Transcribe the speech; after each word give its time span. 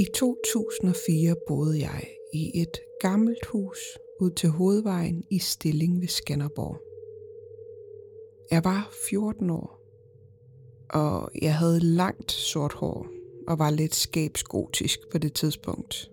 I 0.00 0.06
2004 0.14 1.34
boede 1.48 1.80
jeg 1.80 2.08
i 2.34 2.60
et 2.60 2.80
gammelt 3.00 3.46
hus 3.46 3.78
ud 4.20 4.30
til 4.30 4.48
hovedvejen 4.48 5.24
i 5.30 5.38
Stilling 5.38 6.00
ved 6.00 6.08
Skanderborg. 6.08 6.80
Jeg 8.50 8.64
var 8.64 8.90
14 9.08 9.50
år, 9.50 9.80
og 10.90 11.30
jeg 11.42 11.54
havde 11.54 11.80
langt 11.80 12.32
sort 12.32 12.72
hår 12.72 13.06
og 13.48 13.58
var 13.58 13.70
lidt 13.70 13.94
skabsgotisk 13.94 14.98
på 15.12 15.18
det 15.18 15.32
tidspunkt. 15.32 16.10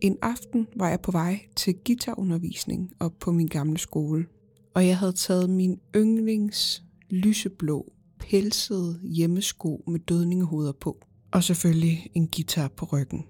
En 0.00 0.18
aften 0.22 0.68
var 0.76 0.88
jeg 0.88 1.00
på 1.00 1.10
vej 1.10 1.40
til 1.56 1.74
guitarundervisning 1.86 2.92
op 3.00 3.12
på 3.20 3.32
min 3.32 3.48
gamle 3.48 3.78
skole, 3.78 4.26
og 4.74 4.86
jeg 4.86 4.98
havde 4.98 5.12
taget 5.12 5.50
min 5.50 5.80
yndlings 5.96 6.82
lyseblå 7.10 7.92
pelsede 8.18 9.00
hjemmesko 9.02 9.84
med 9.86 10.00
dødningehoveder 10.00 10.72
på, 10.72 11.00
og 11.34 11.44
selvfølgelig 11.44 12.10
en 12.14 12.28
guitar 12.28 12.68
på 12.68 12.86
ryggen. 12.92 13.24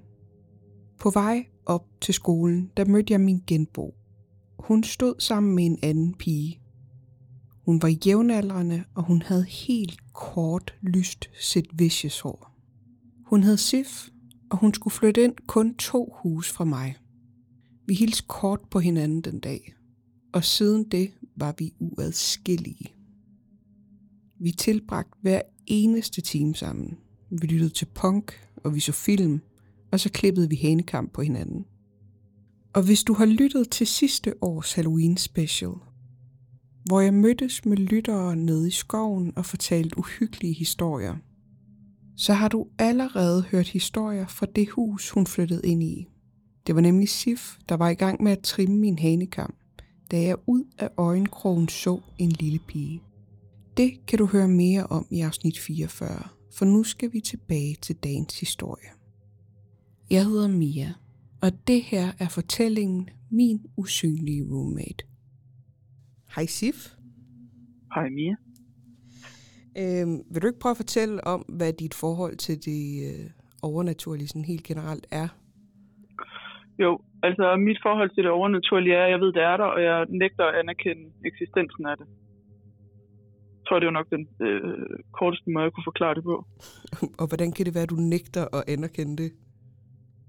På 0.99 1.11
vej 1.11 1.47
op 1.67 1.87
til 2.01 2.15
skolen, 2.15 2.71
der 2.77 2.85
mødte 2.85 3.13
jeg 3.13 3.21
min 3.21 3.43
genbo. 3.47 3.95
Hun 4.59 4.85
stod 4.85 5.15
sammen 5.19 5.55
med 5.55 5.65
en 5.65 5.79
anden 5.83 6.15
pige. 6.15 6.61
Hun 7.65 7.83
var 7.83 7.97
jævnaldrende, 8.07 8.85
og 8.95 9.03
hun 9.03 9.23
havde 9.23 9.45
helt 9.45 10.13
kort, 10.13 10.75
lyst 10.83 11.30
sit 11.41 11.67
vicious 11.79 12.21
hår. 12.21 12.51
Hun 13.27 13.43
hed 13.43 13.57
Sif, 13.57 14.09
og 14.51 14.59
hun 14.59 14.75
skulle 14.75 14.95
flytte 14.95 15.25
ind 15.25 15.35
kun 15.47 15.75
to 15.75 16.15
hus 16.23 16.52
fra 16.52 16.65
mig. 16.65 16.97
Vi 17.87 17.95
hilste 17.95 18.25
kort 18.29 18.61
på 18.71 18.79
hinanden 18.79 19.21
den 19.21 19.41
dag, 19.41 19.75
og 20.33 20.45
siden 20.45 20.91
det 20.91 21.11
var 21.37 21.55
vi 21.59 21.75
uadskillige. 21.79 22.95
Vi 24.41 24.51
tilbragte 24.51 25.18
hver 25.21 25.43
eneste 25.66 26.21
time 26.21 26.55
sammen. 26.55 26.99
Vi 27.40 27.46
lyttede 27.46 27.71
til 27.71 27.87
punk, 27.95 28.32
og 28.57 28.74
vi 28.74 28.80
så 28.80 28.93
film, 28.93 29.40
og 29.93 30.01
så 30.01 30.10
klippede 30.10 30.49
vi 30.49 30.57
hanekamp 30.57 31.13
på 31.13 31.23
hinanden. 31.23 31.65
Og 32.73 32.82
hvis 32.82 33.04
du 33.04 33.15
har 33.15 33.27
lyttet 33.27 33.71
til 33.71 33.87
sidste 33.87 34.35
års 34.40 34.73
Halloween 34.73 35.16
special, 35.16 35.73
hvor 36.85 37.01
jeg 37.01 37.15
mødtes 37.15 37.65
med 37.65 37.77
lyttere 37.77 38.37
nede 38.37 38.68
i 38.68 38.71
skoven 38.71 39.32
og 39.37 39.46
fortalte 39.46 39.99
uhyggelige 39.99 40.55
historier, 40.55 41.16
så 42.16 42.32
har 42.32 42.49
du 42.49 42.66
allerede 42.79 43.43
hørt 43.43 43.68
historier 43.68 44.27
fra 44.27 44.46
det 44.57 44.68
hus, 44.68 45.10
hun 45.10 45.27
flyttede 45.27 45.60
ind 45.65 45.82
i. 45.82 46.07
Det 46.66 46.74
var 46.74 46.80
nemlig 46.80 47.09
Sif, 47.09 47.57
der 47.68 47.74
var 47.74 47.88
i 47.88 47.95
gang 47.95 48.23
med 48.23 48.32
at 48.32 48.43
trimme 48.43 48.77
min 48.77 48.99
hanekamp, 48.99 49.57
da 50.10 50.23
jeg 50.23 50.37
ud 50.46 50.65
af 50.79 50.88
øjenkrogen 50.96 51.68
så 51.68 52.01
en 52.18 52.30
lille 52.30 52.59
pige. 52.59 53.02
Det 53.77 54.07
kan 54.07 54.18
du 54.18 54.27
høre 54.27 54.49
mere 54.49 54.87
om 54.87 55.07
i 55.10 55.21
afsnit 55.21 55.59
44, 55.59 56.29
for 56.59 56.65
nu 56.65 56.83
skal 56.83 57.13
vi 57.13 57.21
tilbage 57.21 57.74
til 57.83 57.97
dagens 57.97 58.41
historie. 58.41 58.88
Jeg 60.10 60.24
hedder 60.24 60.49
Mia, 60.49 60.91
og 61.43 61.51
det 61.66 61.83
her 61.83 62.07
er 62.19 62.29
fortællingen 62.29 63.11
Min 63.30 63.59
usynlige 63.77 64.44
roommate. 64.50 65.05
Hej 66.34 66.47
Sif. 66.47 66.78
Hej 67.94 68.09
Mia. 68.09 68.37
Øhm, 69.78 70.16
vil 70.31 70.43
du 70.43 70.47
ikke 70.47 70.59
prøve 70.59 70.71
at 70.71 70.77
fortælle 70.77 71.25
om, 71.25 71.41
hvad 71.41 71.72
dit 71.72 71.94
forhold 71.94 72.37
til 72.37 72.56
det 72.65 72.81
øh, 73.09 73.31
overnaturlige 73.62 74.28
sådan 74.28 74.44
helt 74.44 74.62
generelt 74.65 75.06
er? 75.11 75.28
Jo, 76.78 77.00
altså 77.22 77.56
mit 77.56 77.78
forhold 77.83 78.11
til 78.11 78.22
det 78.22 78.31
overnaturlige 78.31 78.94
er, 78.94 79.05
at 79.05 79.11
jeg 79.11 79.21
ved, 79.21 79.33
det 79.33 79.43
er 79.43 79.56
der, 79.56 79.65
og 79.65 79.83
jeg 79.83 80.06
nægter 80.09 80.44
at 80.44 80.55
anerkende 80.55 81.11
eksistensen 81.25 81.87
af 81.87 81.97
det. 81.97 82.06
Jeg 83.65 83.69
tror, 83.69 83.78
det 83.78 83.87
var 83.87 84.00
nok 84.00 84.10
den 84.16 84.28
øh, 84.47 84.98
korteste 85.19 85.50
måde, 85.50 85.65
jeg 85.65 85.72
kunne 85.72 85.91
forklare 85.91 86.15
det 86.15 86.25
på. 86.25 86.37
og 87.21 87.27
hvordan 87.28 87.53
kan 87.53 87.66
det 87.66 87.75
være, 87.75 87.89
at 87.89 87.94
du 87.97 88.00
nægter 88.15 88.44
at 88.56 88.62
anerkende 88.75 89.16
det? 89.22 89.31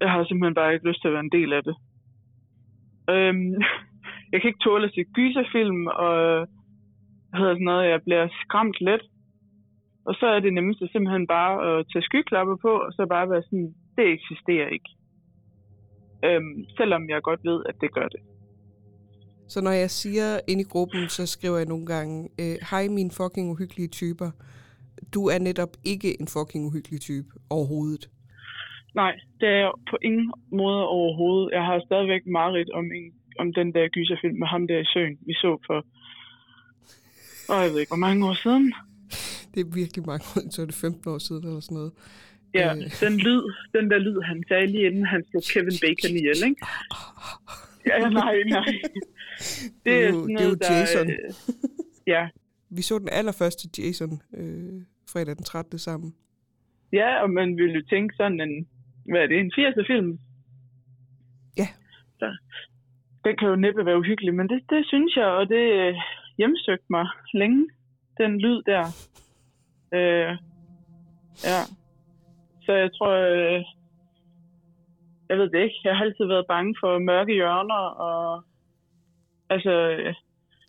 Jeg 0.01 0.11
har 0.11 0.23
simpelthen 0.23 0.59
bare 0.59 0.73
ikke 0.73 0.87
lyst 0.87 1.01
til 1.01 1.07
at 1.07 1.15
være 1.15 1.27
en 1.29 1.37
del 1.39 1.53
af 1.53 1.63
det. 1.63 1.75
Øhm, 3.13 3.53
jeg 4.31 4.37
kan 4.37 4.47
ikke 4.49 4.65
tåle 4.65 4.87
at 4.87 4.93
se 4.95 5.03
gyserfilm, 5.17 5.87
og 5.87 6.13
hedder 7.37 7.55
sådan 7.55 7.69
noget, 7.71 7.89
jeg 7.93 8.01
bliver 8.05 8.27
skræmt 8.41 8.77
let. 8.81 9.03
Og 10.07 10.13
så 10.19 10.25
er 10.35 10.39
det 10.39 10.53
nemmeste 10.53 10.87
simpelthen 10.91 11.27
bare 11.27 11.53
at 11.69 11.85
tage 11.91 12.07
skyklapper 12.09 12.55
på, 12.65 12.71
og 12.85 12.91
så 12.93 13.05
bare 13.05 13.29
være 13.29 13.43
sådan, 13.43 13.73
det 13.97 14.05
eksisterer 14.17 14.67
ikke. 14.67 14.89
Øhm, 16.27 16.55
selvom 16.77 17.09
jeg 17.09 17.21
godt 17.21 17.41
ved, 17.49 17.63
at 17.69 17.75
det 17.81 17.91
gør 17.93 18.07
det. 18.15 18.21
Så 19.47 19.61
når 19.61 19.71
jeg 19.71 19.91
siger 19.91 20.39
ind 20.47 20.61
i 20.61 20.63
gruppen, 20.63 21.09
så 21.09 21.25
skriver 21.25 21.57
jeg 21.57 21.65
nogle 21.65 21.85
gange, 21.85 22.29
øh, 22.39 22.55
hej 22.69 22.87
mine 22.87 23.11
fucking 23.11 23.51
uhyggelige 23.51 23.87
typer. 23.87 24.31
Du 25.13 25.27
er 25.27 25.39
netop 25.39 25.69
ikke 25.83 26.21
en 26.21 26.27
fucking 26.27 26.65
uhyggelig 26.65 27.01
type 27.01 27.27
overhovedet. 27.49 28.09
Nej, 28.95 29.13
det 29.39 29.47
er 29.49 29.57
jeg 29.57 29.71
på 29.89 29.97
ingen 30.01 30.33
måde 30.51 30.87
overhovedet. 30.87 31.51
Jeg 31.51 31.63
har 31.63 31.81
stadigvæk 31.85 32.27
meget 32.27 32.69
om, 32.73 32.85
en, 32.85 33.13
om 33.39 33.53
den 33.53 33.73
der 33.73 33.87
gyserfilm 33.87 34.39
med 34.39 34.47
ham 34.47 34.67
der 34.67 34.79
i 34.79 34.85
søen, 34.93 35.17
vi 35.25 35.33
så 35.33 35.57
for, 35.67 35.85
åh, 37.53 37.61
jeg 37.63 37.71
ved 37.71 37.79
ikke, 37.79 37.89
hvor 37.89 38.05
mange 38.07 38.27
år 38.29 38.33
siden. 38.33 38.73
Det 39.53 39.59
er 39.61 39.75
virkelig 39.75 40.05
mange 40.05 40.25
år, 40.35 40.51
så 40.51 40.61
er 40.61 40.65
det 40.65 40.75
15 40.75 41.11
år 41.11 41.17
siden 41.17 41.47
eller 41.47 41.59
sådan 41.59 41.75
noget. 41.75 41.93
Ja, 42.53 42.75
øh. 42.75 42.83
den 43.05 43.17
lyd, 43.17 43.43
den 43.75 43.91
der 43.91 43.97
lyd, 43.97 44.21
han 44.21 44.43
sagde 44.47 44.67
lige 44.67 44.85
inden 44.85 45.05
han 45.05 45.25
slog 45.29 45.43
Kevin 45.53 45.77
Bacon 45.83 46.17
ihjel, 46.17 46.41
ikke? 46.49 46.61
Ja, 47.89 48.09
nej, 48.09 48.35
nej. 48.45 48.73
Det 49.85 49.93
er, 50.03 50.11
sådan 50.11 50.33
noget, 50.33 50.59
det 50.59 50.69
er 50.69 50.79
jo 50.79 50.79
Jason. 50.79 51.07
Der, 51.07 51.13
øh, 51.13 51.33
ja. 52.07 52.27
Vi 52.69 52.81
så 52.81 52.99
den 52.99 53.09
allerførste 53.11 53.69
Jason 53.77 54.21
øh, 54.37 54.81
fredag 55.11 55.35
den 55.35 55.43
13. 55.43 55.79
sammen. 55.79 56.15
Ja, 56.93 57.21
og 57.23 57.29
man 57.29 57.57
ville 57.57 57.75
jo 57.75 57.83
tænke 57.89 58.15
sådan 58.15 58.41
en, 58.41 58.67
hvad 59.05 59.21
er 59.21 59.27
det, 59.27 59.39
en 59.39 59.51
80'er 59.57 59.87
film? 59.87 60.19
Ja. 61.57 61.67
Så, 62.19 62.37
den 63.25 63.37
kan 63.37 63.47
jo 63.47 63.55
næppe 63.55 63.85
være 63.85 63.99
uhyggelig, 63.99 64.33
men 64.33 64.49
det, 64.49 64.63
det 64.69 64.87
synes 64.87 65.15
jeg, 65.15 65.25
og 65.25 65.49
det 65.49 65.63
øh, 65.81 65.95
hjemsøgte 66.37 66.85
mig 66.89 67.07
længe, 67.33 67.69
den 68.17 68.41
lyd 68.41 68.61
der. 68.61 68.85
Øh, 69.93 70.37
ja. 71.49 71.61
Så 72.65 72.73
jeg 72.73 72.89
tror, 72.97 73.11
øh, 73.11 73.63
jeg 75.29 75.37
ved 75.37 75.49
det 75.49 75.63
ikke. 75.63 75.75
Jeg 75.83 75.97
har 75.97 76.03
altid 76.05 76.25
været 76.25 76.47
bange 76.47 76.75
for 76.79 76.99
mørke 76.99 77.33
hjørner, 77.33 77.83
og 78.07 78.43
altså, 79.49 79.73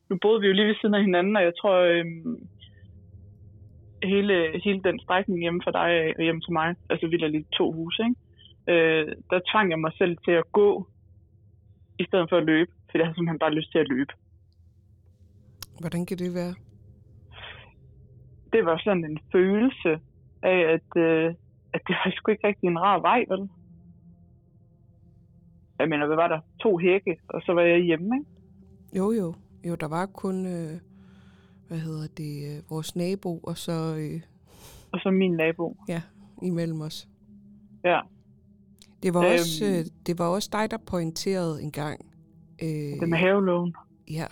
nu 0.08 0.18
boede 0.22 0.40
vi 0.40 0.46
jo 0.46 0.52
lige 0.52 0.66
ved 0.66 0.74
siden 0.80 0.94
af 0.94 1.02
hinanden, 1.02 1.36
og 1.36 1.42
jeg 1.42 1.52
tror, 1.60 1.76
øh, 1.76 2.04
hele, 4.02 4.60
hele 4.64 4.82
den 4.82 5.00
strækning 5.00 5.40
hjemme 5.40 5.60
for 5.64 5.70
dig 5.70 6.14
og 6.16 6.22
hjemme 6.22 6.40
til 6.40 6.52
mig, 6.52 6.74
altså 6.90 7.06
vi 7.06 7.16
er 7.16 7.28
lige 7.28 7.46
to 7.52 7.72
huse, 7.72 8.02
ikke? 8.02 8.20
Øh, 8.68 9.06
der 9.30 9.40
tvang 9.50 9.70
jeg 9.70 9.78
mig 9.78 9.92
selv 9.98 10.16
til 10.24 10.32
at 10.32 10.52
gå, 10.52 10.88
i 11.98 12.04
stedet 12.04 12.28
for 12.28 12.36
at 12.36 12.44
løbe, 12.44 12.72
for 12.90 12.98
jeg 12.98 13.06
havde 13.06 13.16
simpelthen 13.16 13.38
bare 13.38 13.54
lyst 13.54 13.72
til 13.72 13.78
at 13.78 13.88
løbe. 13.88 14.12
Hvordan 15.80 16.06
kan 16.06 16.18
det 16.18 16.34
være? 16.34 16.54
Det 18.52 18.64
var 18.64 18.80
sådan 18.84 19.04
en 19.04 19.18
følelse 19.32 20.00
af, 20.42 20.58
at, 20.74 21.02
øh, 21.02 21.34
at 21.72 21.80
det 21.86 21.94
var 22.04 22.12
sgu 22.16 22.30
ikke 22.30 22.46
rigtig 22.46 22.66
en 22.66 22.80
rar 22.80 23.00
vej, 23.00 23.24
vel? 23.28 23.48
Jeg 25.78 25.88
mener, 25.88 26.06
hvad 26.06 26.16
var 26.16 26.28
der? 26.28 26.40
To 26.62 26.78
hække, 26.78 27.16
og 27.28 27.42
så 27.42 27.52
var 27.52 27.62
jeg 27.62 27.80
hjemme, 27.80 28.16
ikke? 28.16 28.35
Jo, 28.96 29.12
jo. 29.12 29.34
Jo, 29.66 29.74
der 29.74 29.86
var 29.86 30.06
kun, 30.06 30.46
øh, 30.46 30.80
hvad 31.68 31.78
hedder 31.78 32.06
det, 32.06 32.56
øh, 32.56 32.70
vores 32.70 32.96
nabo, 32.96 33.38
og 33.38 33.58
så... 33.58 33.96
Øh, 33.96 34.20
og 34.92 35.00
så 35.00 35.10
min 35.10 35.32
nabo. 35.32 35.76
Ja, 35.88 36.02
imellem 36.42 36.80
os. 36.80 37.08
Ja. 37.84 38.00
Det 39.02 39.14
var, 39.14 39.20
øhm, 39.20 39.32
også, 39.32 39.64
øh, 39.64 39.84
det 40.06 40.18
var 40.18 40.26
også 40.26 40.48
dig, 40.52 40.70
der 40.70 40.76
pointerede 40.76 41.62
en 41.62 41.72
gang. 41.72 42.06
Øh, 42.62 42.68
det 42.68 43.08
med 43.08 43.18
havelån. 43.18 43.74
Ja. 44.10 44.26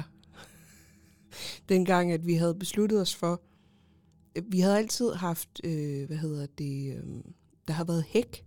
Dengang, 1.68 2.12
at 2.12 2.26
vi 2.26 2.34
havde 2.34 2.54
besluttet 2.54 3.00
os 3.00 3.16
for... 3.16 3.40
Vi 4.50 4.60
havde 4.60 4.78
altid 4.78 5.12
haft, 5.12 5.60
øh, 5.64 6.06
hvad 6.06 6.16
hedder 6.16 6.46
det, 6.58 6.96
øh, 6.96 7.04
der 7.68 7.74
har 7.74 7.84
været 7.84 8.04
hæk, 8.08 8.44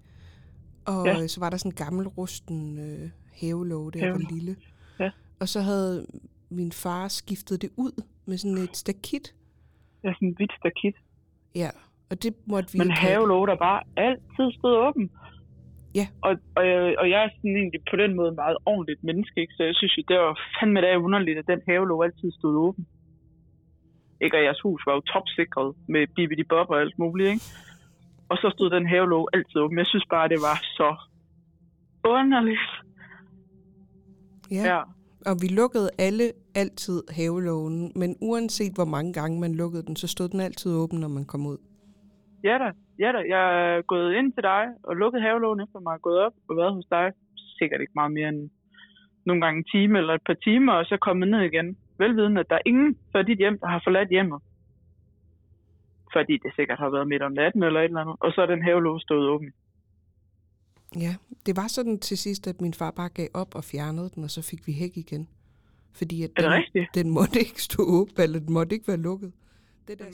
og 0.85 1.05
ja. 1.05 1.27
så 1.27 1.39
var 1.39 1.49
der 1.49 1.57
sådan 1.57 1.71
en 1.71 1.75
gammel 1.75 2.07
rusten 2.07 2.79
øh, 2.79 3.09
havelåg, 3.33 3.93
der 3.93 4.11
var 4.11 4.31
lille. 4.31 4.55
Ja. 4.99 5.11
Og 5.39 5.47
så 5.47 5.59
havde 5.61 6.07
min 6.49 6.71
far 6.71 7.07
skiftet 7.07 7.61
det 7.61 7.69
ud 7.77 8.03
med 8.25 8.37
sådan 8.37 8.57
et 8.57 8.77
stakit. 8.77 9.35
Ja, 10.03 10.13
sådan 10.13 10.29
et 10.29 10.35
hvidt 10.37 10.53
stakit. 10.59 10.95
Ja, 11.55 11.69
og 12.09 12.23
det 12.23 12.35
måtte 12.45 12.73
vi 12.73 12.77
Men 12.77 12.91
havelåg, 12.91 13.47
der 13.47 13.55
bare 13.55 13.83
altid 13.97 14.47
stod 14.59 14.75
åben. 14.87 15.11
Ja. 15.95 16.07
Og, 16.21 16.31
og, 16.55 16.63
og 17.01 17.09
jeg 17.09 17.19
er 17.25 17.29
sådan 17.35 17.57
egentlig 17.57 17.81
på 17.91 17.95
den 17.95 18.15
måde 18.15 18.31
meget 18.31 18.57
ordentligt 18.65 19.03
menneske, 19.03 19.41
ikke? 19.41 19.53
så 19.57 19.63
jeg 19.63 19.75
synes 19.75 19.97
jo, 19.97 20.03
det 20.07 20.17
var 20.17 20.39
fandme 20.59 20.81
da 20.81 20.97
underligt, 20.97 21.39
at 21.39 21.47
den 21.47 21.61
havelåg 21.67 22.03
altid 22.03 22.31
stod 22.31 22.55
åben. 22.57 22.87
Ikke, 24.21 24.37
og 24.37 24.43
jeres 24.43 24.61
hus 24.63 24.81
var 24.85 24.93
jo 24.93 25.01
topsikret 25.01 25.75
med 25.87 26.07
bibidi 26.15 26.43
bob 26.43 26.69
og 26.69 26.81
alt 26.81 26.99
muligt, 26.99 27.29
ikke? 27.29 27.45
Og 28.29 28.37
så 28.37 28.49
stod 28.55 28.69
den 28.69 28.87
havelåg 28.87 29.29
altid 29.33 29.57
åben. 29.57 29.77
Jeg 29.77 29.87
synes 29.87 30.05
bare, 30.09 30.29
det 30.29 30.39
var 30.49 30.57
så 30.77 30.89
underligt. 32.03 32.69
Ja. 34.51 34.63
ja. 34.73 34.81
Og 35.29 35.35
vi 35.41 35.47
lukkede 35.59 35.89
alle 35.99 36.27
altid 36.55 36.99
havelågen, 37.17 37.91
men 37.95 38.11
uanset 38.21 38.73
hvor 38.77 38.89
mange 38.95 39.13
gange 39.13 39.39
man 39.39 39.55
lukkede 39.61 39.83
den, 39.87 39.95
så 39.95 40.07
stod 40.07 40.29
den 40.29 40.39
altid 40.39 40.69
åben, 40.81 40.99
når 40.99 41.07
man 41.17 41.25
kom 41.25 41.45
ud. 41.45 41.57
Ja 42.43 42.55
da, 42.63 42.67
ja 42.99 43.09
da, 43.15 43.19
jeg 43.35 43.43
er 43.65 43.81
gået 43.81 44.13
ind 44.19 44.33
til 44.33 44.43
dig 44.43 44.63
og 44.83 44.95
lukket 44.95 45.21
havelågen 45.21 45.61
efter 45.65 45.79
mig, 45.79 45.95
gået 46.01 46.19
op 46.25 46.33
og 46.49 46.57
været 46.57 46.73
hos 46.73 46.85
dig. 46.91 47.11
Sikkert 47.59 47.81
ikke 47.81 47.99
meget 47.99 48.11
mere 48.11 48.29
end 48.29 48.49
nogle 49.25 49.41
gange 49.41 49.57
en 49.57 49.69
time 49.73 49.97
eller 49.97 50.13
et 50.13 50.25
par 50.25 50.39
timer, 50.47 50.73
og 50.73 50.85
så 50.85 50.97
kommet 50.97 51.27
ned 51.27 51.41
igen. 51.41 51.77
Velvidende, 51.99 52.39
at 52.41 52.49
der 52.49 52.55
er 52.55 52.69
ingen 52.71 52.97
fra 53.11 53.21
dit 53.21 53.37
hjem, 53.37 53.59
der 53.59 53.67
har 53.67 53.81
forladt 53.83 54.09
hjemmet. 54.09 54.39
Fordi 56.13 56.33
det 56.43 56.51
sikkert 56.55 56.79
har 56.79 56.89
været 56.89 57.07
midt 57.07 57.21
om 57.21 57.31
natten 57.31 57.63
eller 57.63 57.79
et 57.79 57.85
eller 57.85 58.01
andet. 58.01 58.15
Og 58.19 58.31
så 58.31 58.41
er 58.41 58.45
den 58.45 58.63
havelåge 58.63 59.01
stået 59.01 59.29
åben. 59.29 59.51
Ja, 60.95 61.15
det 61.45 61.55
var 61.55 61.67
sådan 61.67 61.99
til 61.99 62.17
sidst, 62.17 62.47
at 62.47 62.61
min 62.61 62.73
far 62.73 62.91
bare 62.91 63.09
gav 63.09 63.27
op 63.33 63.55
og 63.55 63.63
fjernede 63.63 64.09
den, 64.15 64.23
og 64.23 64.31
så 64.31 64.41
fik 64.41 64.67
vi 64.67 64.73
hæk 64.73 64.97
igen. 64.97 65.27
Fordi 65.93 66.23
at 66.23 66.29
Er 66.29 66.41
det 66.41 66.43
den, 66.43 66.51
rigtigt? 66.53 66.85
den 66.95 67.09
måtte 67.09 67.39
ikke 67.39 67.61
stå 67.63 67.83
åben, 67.83 68.21
eller 68.23 68.39
den 68.39 68.53
måtte 68.53 68.75
ikke 68.75 68.87
være 68.87 68.97
lukket. 68.97 69.31
Det, 69.87 69.99
der 69.99 70.05
Den 70.05 70.13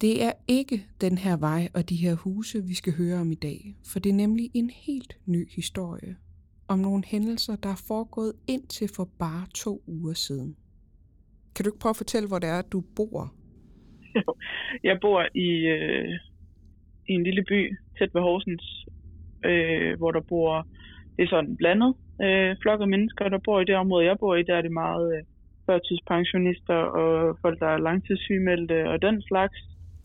det 0.00 0.22
er 0.24 0.32
ikke 0.48 0.86
den 1.00 1.18
her 1.18 1.36
vej 1.36 1.68
og 1.74 1.88
de 1.88 1.96
her 1.96 2.14
huse, 2.14 2.64
vi 2.64 2.74
skal 2.74 2.92
høre 2.92 3.18
om 3.20 3.32
i 3.32 3.34
dag, 3.34 3.76
for 3.84 3.98
det 3.98 4.10
er 4.10 4.14
nemlig 4.14 4.50
en 4.54 4.70
helt 4.70 5.18
ny 5.26 5.50
historie 5.50 6.16
om 6.68 6.78
nogle 6.78 7.02
hændelser, 7.06 7.56
der 7.56 7.68
er 7.68 7.84
foregået 7.88 8.32
indtil 8.46 8.88
for 8.96 9.08
bare 9.18 9.46
to 9.54 9.82
uger 9.86 10.12
siden. 10.12 10.56
Kan 11.54 11.64
du 11.64 11.68
ikke 11.70 11.78
prøve 11.78 11.90
at 11.90 11.96
fortælle, 11.96 12.28
hvor 12.28 12.38
det 12.38 12.48
er, 12.48 12.62
du 12.62 12.80
bor? 12.80 13.34
Jeg 14.88 14.98
bor 15.00 15.22
i, 15.34 15.48
øh, 15.76 16.08
i 17.08 17.12
en 17.12 17.22
lille 17.24 17.44
by 17.48 17.76
tæt 17.98 18.14
ved 18.14 18.22
Horsens, 18.22 18.86
øh, 19.44 19.98
hvor 19.98 20.10
der 20.10 20.20
bor, 20.20 20.66
det 21.16 21.22
er 21.24 21.28
sådan 21.28 21.56
blandet 21.56 21.94
øh, 22.24 22.56
flok 22.62 22.80
af 22.80 22.88
mennesker, 22.88 23.28
der 23.28 23.38
bor 23.44 23.60
i 23.60 23.64
det 23.64 23.76
område, 23.76 24.06
jeg 24.06 24.16
bor 24.18 24.34
i. 24.36 24.42
Der 24.42 24.54
er 24.56 24.62
det 24.62 24.72
meget 24.72 25.16
øh, 25.16 25.22
førtidspensionister 25.66 26.74
og 27.00 27.38
folk, 27.42 27.60
der 27.60 27.66
er 27.66 27.78
langtidssygemeldte 27.78 28.88
og 28.90 29.02
den 29.02 29.22
slags. 29.22 29.58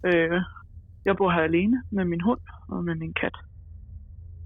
Øh, 0.06 0.42
jeg 1.06 1.16
bor 1.18 1.30
her 1.32 1.42
alene 1.42 1.84
med 1.92 2.06
min 2.06 2.22
hund 2.22 2.40
og 2.70 2.84
med 2.84 2.96
min 2.96 3.14
kat. 3.14 3.38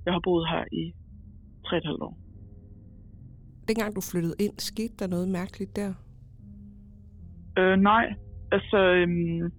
Jeg 0.05 0.13
har 0.13 0.21
boet 0.23 0.49
her 0.49 0.63
i 0.71 0.93
3,5 1.65 2.03
år. 2.07 2.17
Dengang 3.67 3.95
du 3.95 4.01
flyttede 4.11 4.35
ind, 4.39 4.59
skete 4.59 4.93
der 4.99 5.07
noget 5.07 5.27
mærkeligt 5.29 5.75
der? 5.75 5.93
Øh, 7.59 7.77
nej, 7.77 8.05
altså, 8.51 8.77
øhm, 8.77 9.51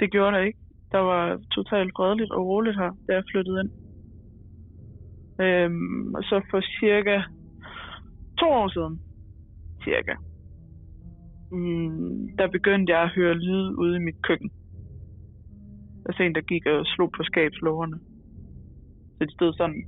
det 0.00 0.10
gjorde 0.10 0.36
der 0.36 0.42
ikke. 0.42 0.58
Der 0.92 0.98
var 0.98 1.40
totalt 1.54 1.92
fredeligt 1.96 2.32
og 2.32 2.46
roligt 2.46 2.76
her, 2.76 2.90
da 3.08 3.14
jeg 3.14 3.24
flyttede 3.32 3.60
ind. 3.60 3.83
Øhm, 5.40 6.14
og 6.14 6.22
så 6.22 6.40
for 6.50 6.60
cirka 6.80 7.22
to 8.40 8.46
år 8.60 8.68
siden, 8.68 9.00
cirka, 9.84 10.14
mm, 11.52 12.36
der 12.38 12.46
begyndte 12.56 12.92
jeg 12.92 13.02
at 13.02 13.14
høre 13.18 13.34
lyd 13.34 13.66
ude 13.82 13.96
i 13.96 14.06
mit 14.08 14.22
køkken. 14.22 14.50
Der 16.04 16.12
var 16.18 16.24
en, 16.24 16.34
der 16.34 16.40
gik 16.40 16.66
og 16.66 16.86
slog 16.86 17.10
på 17.16 17.22
skabslågerne. 17.22 17.98
Så 19.16 19.24
de 19.24 19.32
stod 19.32 19.52
sådan, 19.52 19.84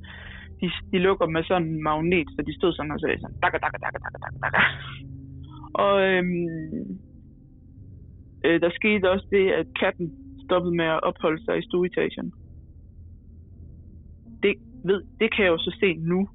de, 0.61 0.67
de 0.93 0.99
lukker 0.99 1.27
med 1.27 1.45
sådan 1.45 1.69
en 1.69 1.83
magnet, 1.83 2.29
så 2.31 2.43
de 2.47 2.55
stod 2.59 2.73
sådan 2.73 2.93
og 2.93 3.01
sagde 3.01 3.21
sådan, 3.21 3.41
dakka, 3.43 3.59
dakka, 3.59 3.79
dakka, 3.85 3.99
dakka, 4.05 4.19
dakka, 4.25 4.39
dakka. 4.45 4.63
Og 5.85 5.95
øhm, 6.09 6.47
øh, 8.45 8.61
der 8.61 8.71
skete 8.71 9.11
også 9.11 9.27
det, 9.31 9.47
at 9.61 9.67
katten 9.81 10.09
stoppede 10.45 10.77
med 10.77 10.85
at 10.85 11.03
opholde 11.03 11.45
sig 11.45 11.59
i 11.59 11.67
stueetagen. 11.69 12.33
Ved, 14.85 15.03
det 15.21 15.35
kan 15.35 15.45
jeg 15.45 15.51
jo 15.51 15.59
så 15.59 15.77
se 15.81 15.95
nu. 15.95 16.29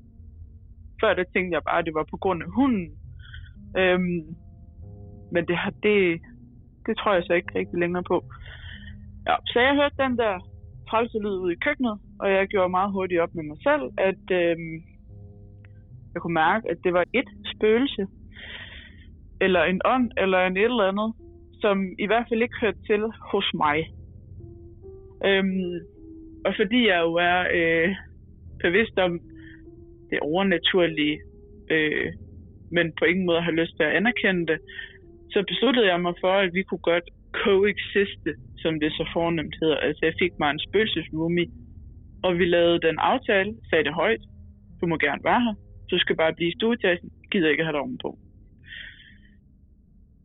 Før 1.02 1.14
der 1.14 1.24
tænkte 1.24 1.56
jeg 1.56 1.64
bare, 1.64 1.80
at 1.80 1.86
det 1.86 1.94
var 1.94 2.08
på 2.12 2.18
grund 2.18 2.44
af 2.44 2.50
hunden. 2.50 2.88
Øhm, 3.78 4.22
men 5.32 5.48
det, 5.48 5.58
har, 5.58 5.74
det, 5.84 6.22
det 6.86 6.98
tror 6.98 7.14
jeg 7.14 7.24
så 7.24 7.34
ikke 7.34 7.60
rigtig 7.60 7.80
længere 7.80 8.04
på. 8.04 8.24
Ja, 9.28 9.36
så 9.46 9.60
jeg 9.60 9.76
hørte 9.76 10.04
den 10.04 10.18
der 10.18 10.34
trælse 10.90 11.18
lyd 11.18 11.38
ude 11.44 11.54
i 11.54 11.64
køkkenet, 11.66 12.00
og 12.20 12.32
jeg 12.32 12.48
gjorde 12.48 12.70
meget 12.70 12.92
hurtigt 12.92 13.22
op 13.22 13.36
med 13.36 13.44
mig 13.44 13.58
selv, 13.68 13.84
at 13.98 14.26
øhm, 14.32 14.76
jeg 16.14 16.22
kunne 16.22 16.34
mærke, 16.34 16.72
at 16.72 16.78
det 16.84 16.94
var 16.94 17.06
et 17.14 17.30
spøgelse, 17.54 18.08
eller 19.42 19.64
en 19.64 19.82
ånd, 19.86 20.12
eller 20.18 20.40
en 20.40 20.58
et 20.58 20.64
eller 20.64 20.92
andet, 20.92 21.14
som 21.62 21.78
i 22.00 22.06
hvert 22.06 22.26
fald 22.30 22.42
ikke 22.42 22.62
hørte 22.62 22.82
til 22.90 23.02
hos 23.32 23.48
mig. 23.54 23.78
Øhm, 25.26 25.74
og 26.46 26.54
fordi 26.60 26.88
jeg 26.88 27.00
jo 27.02 27.14
er 27.14 27.40
øh, 27.58 27.96
bevidst 28.62 28.98
om 29.00 29.20
det 30.10 30.20
overnaturlige, 30.20 31.22
øh, 31.72 32.14
men 32.72 32.94
på 33.00 33.06
ingen 33.06 33.26
måde 33.26 33.42
har 33.42 33.52
lyst 33.52 33.74
til 33.76 33.84
at 33.84 33.96
anerkende 34.00 34.48
det, 34.52 34.60
så 35.34 35.44
besluttede 35.48 35.88
jeg 35.92 36.02
mig 36.02 36.14
for, 36.22 36.34
at 36.44 36.54
vi 36.54 36.64
kunne 36.64 36.86
godt 36.92 37.08
coexiste, 37.32 38.32
som 38.58 38.80
det 38.80 38.92
så 38.92 39.10
fornemt 39.14 39.56
hedder. 39.62 39.78
Altså 39.78 40.06
jeg 40.06 40.14
fik 40.20 40.34
mig 40.40 40.52
en 40.52 40.66
spøgelsesmumi, 40.68 41.46
og 42.24 42.38
vi 42.40 42.46
lavede 42.46 42.88
den 42.88 42.98
aftale, 43.00 43.52
sagde 43.70 43.84
det 43.84 43.94
højt, 43.94 44.24
du 44.82 44.86
må 44.88 44.98
gerne 44.98 45.24
være 45.24 45.42
her, 45.42 45.56
du 45.92 45.98
skal 46.00 46.16
bare 46.16 46.34
blive 46.34 46.50
i 46.50 46.58
stueetagen, 46.58 47.10
gider 47.32 47.50
ikke 47.50 47.64
have 47.64 47.74
dig 47.74 47.82
ovenpå. 47.82 48.18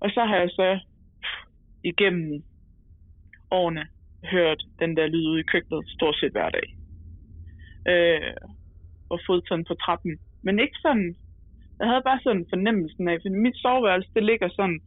Og 0.01 0.11
så 0.11 0.25
har 0.25 0.37
jeg 0.37 0.51
så 0.51 0.79
igennem 1.85 2.43
årene 3.51 3.87
hørt 4.31 4.63
den 4.81 4.97
der 4.97 5.07
lyd 5.07 5.27
ude 5.27 5.41
i 5.41 5.51
køkkenet 5.53 5.89
stort 5.89 6.17
set 6.17 6.33
hver 6.33 6.51
dag. 6.51 6.77
Øh, 7.91 8.35
og 9.13 9.19
fodtøjen 9.27 9.65
på 9.69 9.75
trappen. 9.75 10.13
Men 10.43 10.59
ikke 10.59 10.79
sådan, 10.83 11.17
jeg 11.79 11.87
havde 11.91 12.07
bare 12.09 12.21
sådan 12.23 12.47
fornemmelsen 12.53 13.09
af, 13.09 13.17
for 13.23 13.43
mit 13.45 13.57
soveværelse, 13.57 14.11
det 14.15 14.25
ligger 14.25 14.49
sådan, 14.49 14.81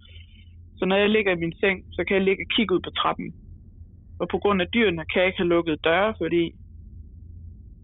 så 0.78 0.86
når 0.86 0.96
jeg 0.96 1.10
ligger 1.10 1.32
i 1.34 1.42
min 1.44 1.56
seng, 1.62 1.78
så 1.96 2.04
kan 2.04 2.16
jeg 2.18 2.26
ligge 2.26 2.44
og 2.46 2.52
kigge 2.56 2.76
ud 2.76 2.82
på 2.88 2.92
trappen. 3.02 3.30
Og 4.20 4.28
på 4.34 4.38
grund 4.38 4.62
af 4.62 4.68
dyrene 4.74 5.06
kan 5.06 5.20
jeg 5.20 5.28
ikke 5.28 5.42
have 5.44 5.54
lukket 5.56 5.84
døre, 5.84 6.14
fordi 6.22 6.44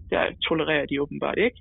der 0.09 0.21
tolererer 0.47 0.85
de 0.85 1.01
åbenbart 1.01 1.37
ikke. 1.37 1.59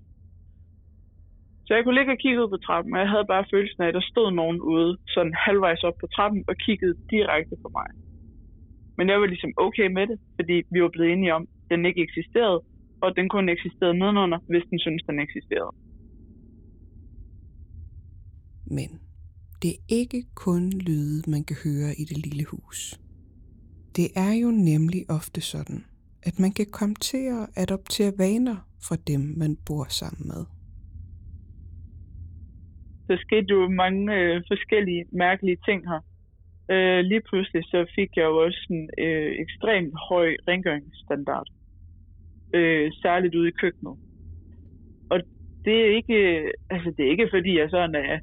Så 1.67 1.75
jeg 1.75 1.85
kunne 1.85 1.99
ligge 1.99 2.13
og 2.13 2.19
kigge 2.19 2.43
ud 2.43 2.49
på 2.49 2.57
trappen, 2.67 2.95
og 2.95 3.01
jeg 3.01 3.11
havde 3.11 3.33
bare 3.35 3.51
følelsen 3.53 3.83
af, 3.83 3.89
at 3.89 3.95
der 3.95 4.11
stod 4.13 4.29
nogen 4.41 4.61
ude, 4.61 4.99
sådan 5.15 5.35
halvvejs 5.47 5.83
op 5.89 5.97
på 6.01 6.07
trappen, 6.17 6.45
og 6.49 6.55
kiggede 6.57 6.97
direkte 7.11 7.57
på 7.63 7.69
mig. 7.79 7.89
Men 8.97 9.09
jeg 9.09 9.21
var 9.21 9.27
ligesom 9.27 9.53
okay 9.57 9.89
med 9.97 10.07
det, 10.07 10.19
fordi 10.39 10.57
vi 10.73 10.83
var 10.83 10.89
blevet 10.93 11.13
enige 11.13 11.35
om, 11.35 11.43
at 11.43 11.71
den 11.71 11.87
ikke 11.87 12.03
eksisterede, 12.03 12.61
og 13.05 13.17
den 13.17 13.29
kun 13.29 13.49
eksisterede 13.49 13.99
nedenunder, 13.99 14.39
hvis 14.51 14.65
den 14.71 14.79
synes 14.79 15.03
den 15.09 15.19
eksisterede. 15.21 15.73
Men 18.77 18.91
det 19.63 19.71
er 19.71 19.83
ikke 19.89 20.23
kun 20.35 20.71
lyde, 20.71 21.31
man 21.31 21.45
kan 21.45 21.57
høre 21.65 21.91
i 22.01 22.05
det 22.11 22.19
lille 22.27 22.45
hus. 22.45 23.01
Det 23.97 24.09
er 24.17 24.33
jo 24.43 24.51
nemlig 24.51 25.03
ofte 25.09 25.41
sådan, 25.41 25.85
at 26.29 26.35
man 26.39 26.53
kan 26.59 26.67
komme 26.79 26.95
til 26.95 27.25
at 27.39 27.45
adoptere 27.63 28.13
vaner 28.19 28.57
fra 28.87 28.97
dem, 29.11 29.21
man 29.21 29.57
bor 29.67 29.85
sammen 29.89 30.29
med. 30.33 30.43
Der 33.09 33.17
skete 33.27 33.47
jo 33.51 33.69
mange 33.69 34.15
øh, 34.15 34.43
forskellige 34.51 35.05
mærkelige 35.13 35.59
ting 35.69 35.81
her. 35.91 36.01
Øh, 36.73 37.01
lige 37.11 37.25
pludselig 37.29 37.63
så 37.65 37.87
fik 37.97 38.11
jeg 38.17 38.25
jo 38.25 38.37
også 38.47 38.67
en 38.71 38.91
øh, 39.05 39.33
ekstremt 39.45 39.95
høj 40.09 40.29
rengøringsstandard. 40.49 41.49
Øh, 42.57 42.93
særligt 43.03 43.35
ude 43.35 43.49
i 43.49 43.59
køkkenet. 43.61 43.97
Og 45.11 45.19
det 45.65 45.77
er 45.85 45.97
ikke, 45.99 46.15
øh, 46.15 46.51
altså 46.71 46.91
det 46.97 47.07
er 47.07 47.11
ikke 47.11 47.29
fordi 47.31 47.59
jeg 47.59 47.71
sådan 47.71 47.95
er, 47.95 48.19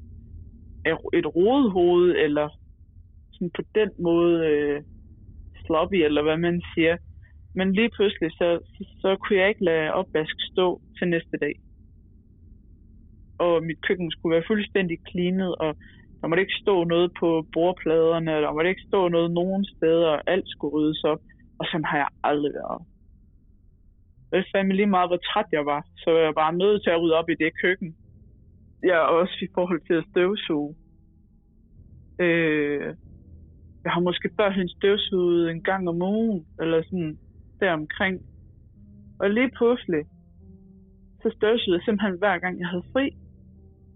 er 0.86 0.96
et 1.20 1.28
rodehoved, 1.36 2.16
eller 2.26 2.50
sådan 3.34 3.52
på 3.58 3.64
den 3.76 3.90
måde 4.00 4.36
øh, 4.48 4.82
sloppy, 5.66 5.96
eller 5.96 6.22
hvad 6.24 6.38
man 6.38 6.62
siger. 6.74 6.98
Men 7.56 7.74
lige 7.74 7.92
pludselig, 7.96 8.32
så, 8.32 8.60
så, 8.74 8.82
så 9.02 9.10
kunne 9.16 9.40
jeg 9.40 9.50
ikke 9.50 9.64
lade 9.64 9.94
opvask 9.94 10.36
stå 10.52 10.82
til 10.98 11.08
næste 11.08 11.38
dag. 11.42 11.56
Og 13.40 13.64
mit 13.64 13.82
køkken 13.88 14.12
skulle 14.12 14.34
være 14.36 14.50
fuldstændig 14.52 14.98
cleanet, 15.10 15.56
og 15.56 15.76
der 16.22 16.28
måtte 16.28 16.42
ikke 16.42 16.62
stå 16.64 16.84
noget 16.84 17.12
på 17.20 17.46
bordpladerne, 17.54 18.32
der 18.32 18.54
måtte 18.54 18.70
ikke 18.70 18.88
stå 18.88 19.08
noget 19.08 19.32
nogen 19.32 19.66
steder, 19.66 20.08
og 20.08 20.22
alt 20.28 20.48
skulle 20.50 20.74
ryddes 20.76 21.04
op. 21.04 21.22
Og 21.60 21.66
sådan 21.66 21.86
har 21.86 21.98
jeg 21.98 22.08
aldrig 22.24 22.54
været. 22.54 22.82
Det 24.32 24.46
fandme 24.56 24.74
lige 24.74 24.94
meget, 24.96 25.10
hvor 25.10 25.18
træt 25.18 25.46
jeg 25.52 25.66
var, 25.66 25.82
så 25.98 26.12
var 26.12 26.20
jeg 26.20 26.36
bare 26.36 26.54
nødt 26.54 26.84
til 26.84 26.90
at 26.90 27.02
rydde 27.02 27.20
op 27.20 27.30
i 27.30 27.36
det 27.44 27.52
køkken. 27.62 27.96
Jeg 28.84 28.90
ja, 28.90 28.98
også 28.98 29.38
i 29.42 29.48
forhold 29.56 29.82
til 29.88 29.94
at 29.94 30.06
støvsuge. 30.12 30.76
Øh, 32.20 32.96
jeg 33.84 33.92
har 33.92 34.02
måske 34.02 34.30
førhen 34.40 34.70
støvsuget 34.70 35.52
en 35.52 35.64
gang 35.64 35.90
om 35.90 36.02
ugen, 36.02 36.46
eller 36.62 36.84
sådan 36.84 37.18
deromkring. 37.60 38.22
Og 39.20 39.30
lige 39.30 39.52
pludselig, 39.58 40.04
så 41.22 41.28
støvsugede 41.38 41.78
jeg 41.78 41.86
simpelthen 41.86 42.18
hver 42.18 42.38
gang, 42.40 42.60
jeg 42.60 42.68
havde 42.68 42.84
fri. 42.94 43.06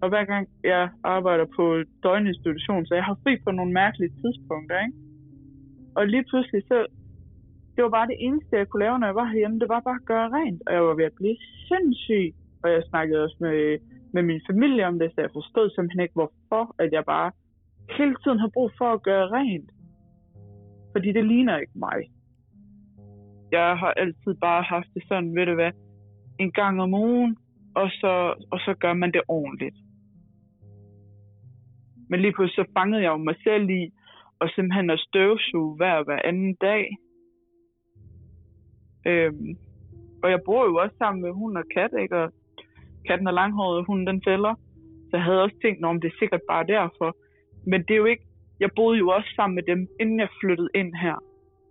Og 0.01 0.10
hver 0.10 0.25
gang 0.25 0.48
jeg 0.63 0.89
arbejder 1.04 1.46
på 1.56 1.84
døgninstitution, 2.04 2.86
så 2.86 2.96
jeg 2.96 3.04
har 3.04 3.18
fri 3.24 3.38
på 3.46 3.51
nogle 3.51 3.74
mærkelige 3.74 4.13
tidspunkter, 4.22 4.80
ikke? 4.86 4.98
Og 5.96 6.08
lige 6.08 6.25
pludselig, 6.30 6.62
så 6.68 6.86
det 7.75 7.84
var 7.84 7.89
bare 7.89 8.08
det 8.08 8.17
eneste, 8.20 8.58
jeg 8.58 8.67
kunne 8.67 8.84
lave, 8.86 9.00
når 9.00 9.08
jeg 9.08 9.15
var 9.15 9.25
herhjemme. 9.25 9.60
Det 9.60 9.70
var 9.70 9.79
bare 9.79 10.01
at 10.01 10.05
gøre 10.05 10.29
rent. 10.29 10.62
Og 10.67 10.74
jeg 10.74 10.84
var 10.84 10.94
ved 10.94 11.05
at 11.05 11.17
blive 11.20 11.38
sindssyg. 11.67 12.34
Og 12.63 12.72
jeg 12.72 12.84
snakkede 12.89 13.24
også 13.24 13.38
med, 13.39 13.77
med 14.13 14.24
min 14.24 14.41
familie 14.50 14.88
om 14.88 15.00
det, 15.00 15.12
så 15.12 15.22
jeg 15.22 15.29
forstod 15.34 15.70
simpelthen 15.70 16.01
ikke, 16.03 16.13
hvorfor 16.13 16.75
at 16.79 16.91
jeg 16.91 17.05
bare 17.05 17.32
hele 17.98 18.15
tiden 18.24 18.39
har 18.39 18.51
brug 18.53 18.72
for 18.77 18.94
at 18.94 19.03
gøre 19.03 19.32
rent. 19.32 19.70
Fordi 20.91 21.12
det 21.12 21.25
ligner 21.25 21.58
ikke 21.58 21.79
mig. 21.88 22.00
jeg 23.51 23.77
har 23.77 23.91
altid 23.91 24.34
bare 24.41 24.63
haft 24.63 24.88
det 24.94 25.03
sådan, 25.08 25.36
ved 25.36 25.46
du 25.46 25.53
hvad, 25.53 25.72
en 26.39 26.51
gang 26.51 26.82
om 26.82 26.94
ugen, 26.94 27.38
og 27.75 27.89
så, 27.89 28.13
og 28.51 28.60
så 28.60 28.75
gør 28.79 28.94
man 28.94 29.12
det 29.12 29.22
ordentligt. 29.27 29.75
Men 32.10 32.20
lige 32.22 32.34
pludselig 32.34 32.65
så 32.65 32.72
fangede 32.77 33.03
jeg 33.03 33.10
jo 33.10 33.17
mig 33.17 33.36
selv 33.44 33.70
i, 33.70 33.94
og 34.39 34.50
simpelthen 34.50 34.89
at 34.89 35.00
støvsuge 35.00 35.75
hver 35.75 36.03
hver 36.03 36.22
anden 36.24 36.55
dag. 36.55 36.98
Øhm, 39.05 39.57
og 40.24 40.31
jeg 40.31 40.39
bor 40.45 40.65
jo 40.65 40.75
også 40.75 40.95
sammen 40.97 41.21
med 41.24 41.31
hund 41.31 41.57
og 41.57 41.63
kat, 41.74 41.93
ikke? 42.01 42.15
Og 42.17 42.31
katten 43.07 43.27
er 43.27 43.31
langhåret, 43.31 43.85
hunden 43.85 44.07
den 44.07 44.21
fælder. 44.27 44.53
Så 45.09 45.12
jeg 45.17 45.24
havde 45.24 45.41
også 45.41 45.55
tænkt, 45.62 45.85
om 45.85 46.01
det 46.01 46.07
er 46.07 46.19
sikkert 46.19 46.41
bare 46.50 46.67
derfor. 46.67 47.17
Men 47.67 47.81
det 47.81 47.93
er 47.93 47.97
jo 47.97 48.05
ikke... 48.05 48.25
Jeg 48.59 48.69
boede 48.75 48.97
jo 48.97 49.07
også 49.09 49.29
sammen 49.35 49.55
med 49.55 49.63
dem, 49.63 49.88
inden 50.00 50.19
jeg 50.19 50.29
flyttede 50.41 50.69
ind 50.75 50.95
her. 50.95 51.15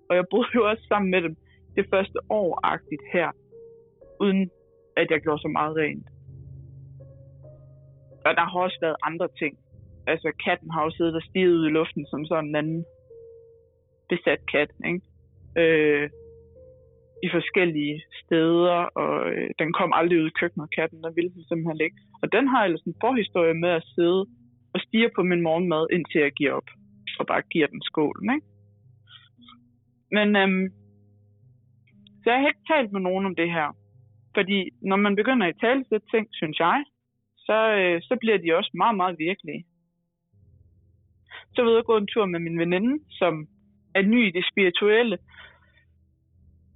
Og 0.08 0.16
jeg 0.16 0.24
boede 0.30 0.48
jo 0.54 0.70
også 0.70 0.84
sammen 0.88 1.10
med 1.10 1.22
dem 1.22 1.36
det 1.76 1.86
første 1.90 2.18
år-agtigt 2.30 3.02
her. 3.12 3.30
Uden 4.20 4.50
at 4.96 5.10
jeg 5.10 5.20
gjorde 5.20 5.42
så 5.42 5.48
meget 5.48 5.76
rent. 5.76 6.06
Og 8.26 8.34
der 8.36 8.44
har 8.50 8.60
også 8.60 8.78
været 8.80 8.96
andre 9.02 9.28
ting. 9.38 9.58
Altså, 10.06 10.32
katten 10.44 10.70
har 10.70 10.84
jo 10.84 10.90
siddet 10.90 11.14
og 11.14 11.22
stiget 11.22 11.54
ud 11.54 11.66
i 11.66 11.70
luften 11.70 12.06
som 12.06 12.24
sådan 12.24 12.48
en 12.48 12.56
anden 12.56 12.84
besat 14.08 14.40
kat, 14.52 14.70
ikke? 14.84 15.00
Øh, 15.56 16.10
i 17.25 17.28
forskellige 17.37 17.97
steder, 18.23 18.78
og 19.02 19.14
øh, 19.33 19.50
den 19.61 19.73
kom 19.78 19.90
aldrig 19.99 20.21
ud 20.23 20.28
i 20.31 20.38
køkkenet, 20.40 20.75
katten, 20.76 21.02
der 21.02 21.12
ville 21.16 21.33
den 21.35 21.45
simpelthen 21.45 21.81
ikke. 21.87 22.00
Og 22.23 22.26
den 22.33 22.45
har 22.49 22.64
ellers 22.64 22.83
en 22.83 23.00
forhistorie 23.04 23.54
med 23.54 23.71
at 23.78 23.87
sidde 23.95 24.21
og 24.75 24.81
stige 24.87 25.11
på 25.16 25.23
min 25.23 25.43
morgenmad, 25.49 25.87
indtil 25.93 26.21
jeg 26.21 26.33
giver 26.33 26.52
op, 26.52 26.69
og 27.19 27.26
bare 27.26 27.43
giver 27.52 27.66
den 27.66 27.83
skålen, 27.83 28.28
ikke? 28.35 28.47
Men 30.16 30.28
øhm, 30.37 30.66
så 32.21 32.26
jeg 32.31 32.40
har 32.40 32.49
ikke 32.49 32.71
talt 32.73 32.93
med 32.93 33.00
nogen 33.00 33.26
om 33.26 33.35
det 33.35 33.50
her. 33.57 33.69
Fordi 34.37 34.59
når 34.83 34.97
man 34.97 35.16
begynder 35.16 35.47
at 35.47 35.61
tale 35.61 35.85
til 35.85 36.00
ting, 36.12 36.26
synes 36.33 36.59
jeg, 36.59 36.85
så, 37.47 37.59
øh, 37.78 38.02
så 38.02 38.16
bliver 38.21 38.38
de 38.38 38.57
også 38.59 38.71
meget, 38.75 38.97
meget 38.97 39.16
virkelige. 39.19 39.64
Så 41.54 41.64
ved 41.64 41.75
jeg 41.75 41.85
gå 41.85 41.97
en 41.97 42.07
tur 42.07 42.26
med 42.26 42.40
min 42.40 42.59
veninde, 42.59 42.95
som 43.11 43.47
er 43.95 44.02
ny 44.02 44.28
i 44.28 44.31
det 44.31 44.45
spirituelle, 44.52 45.19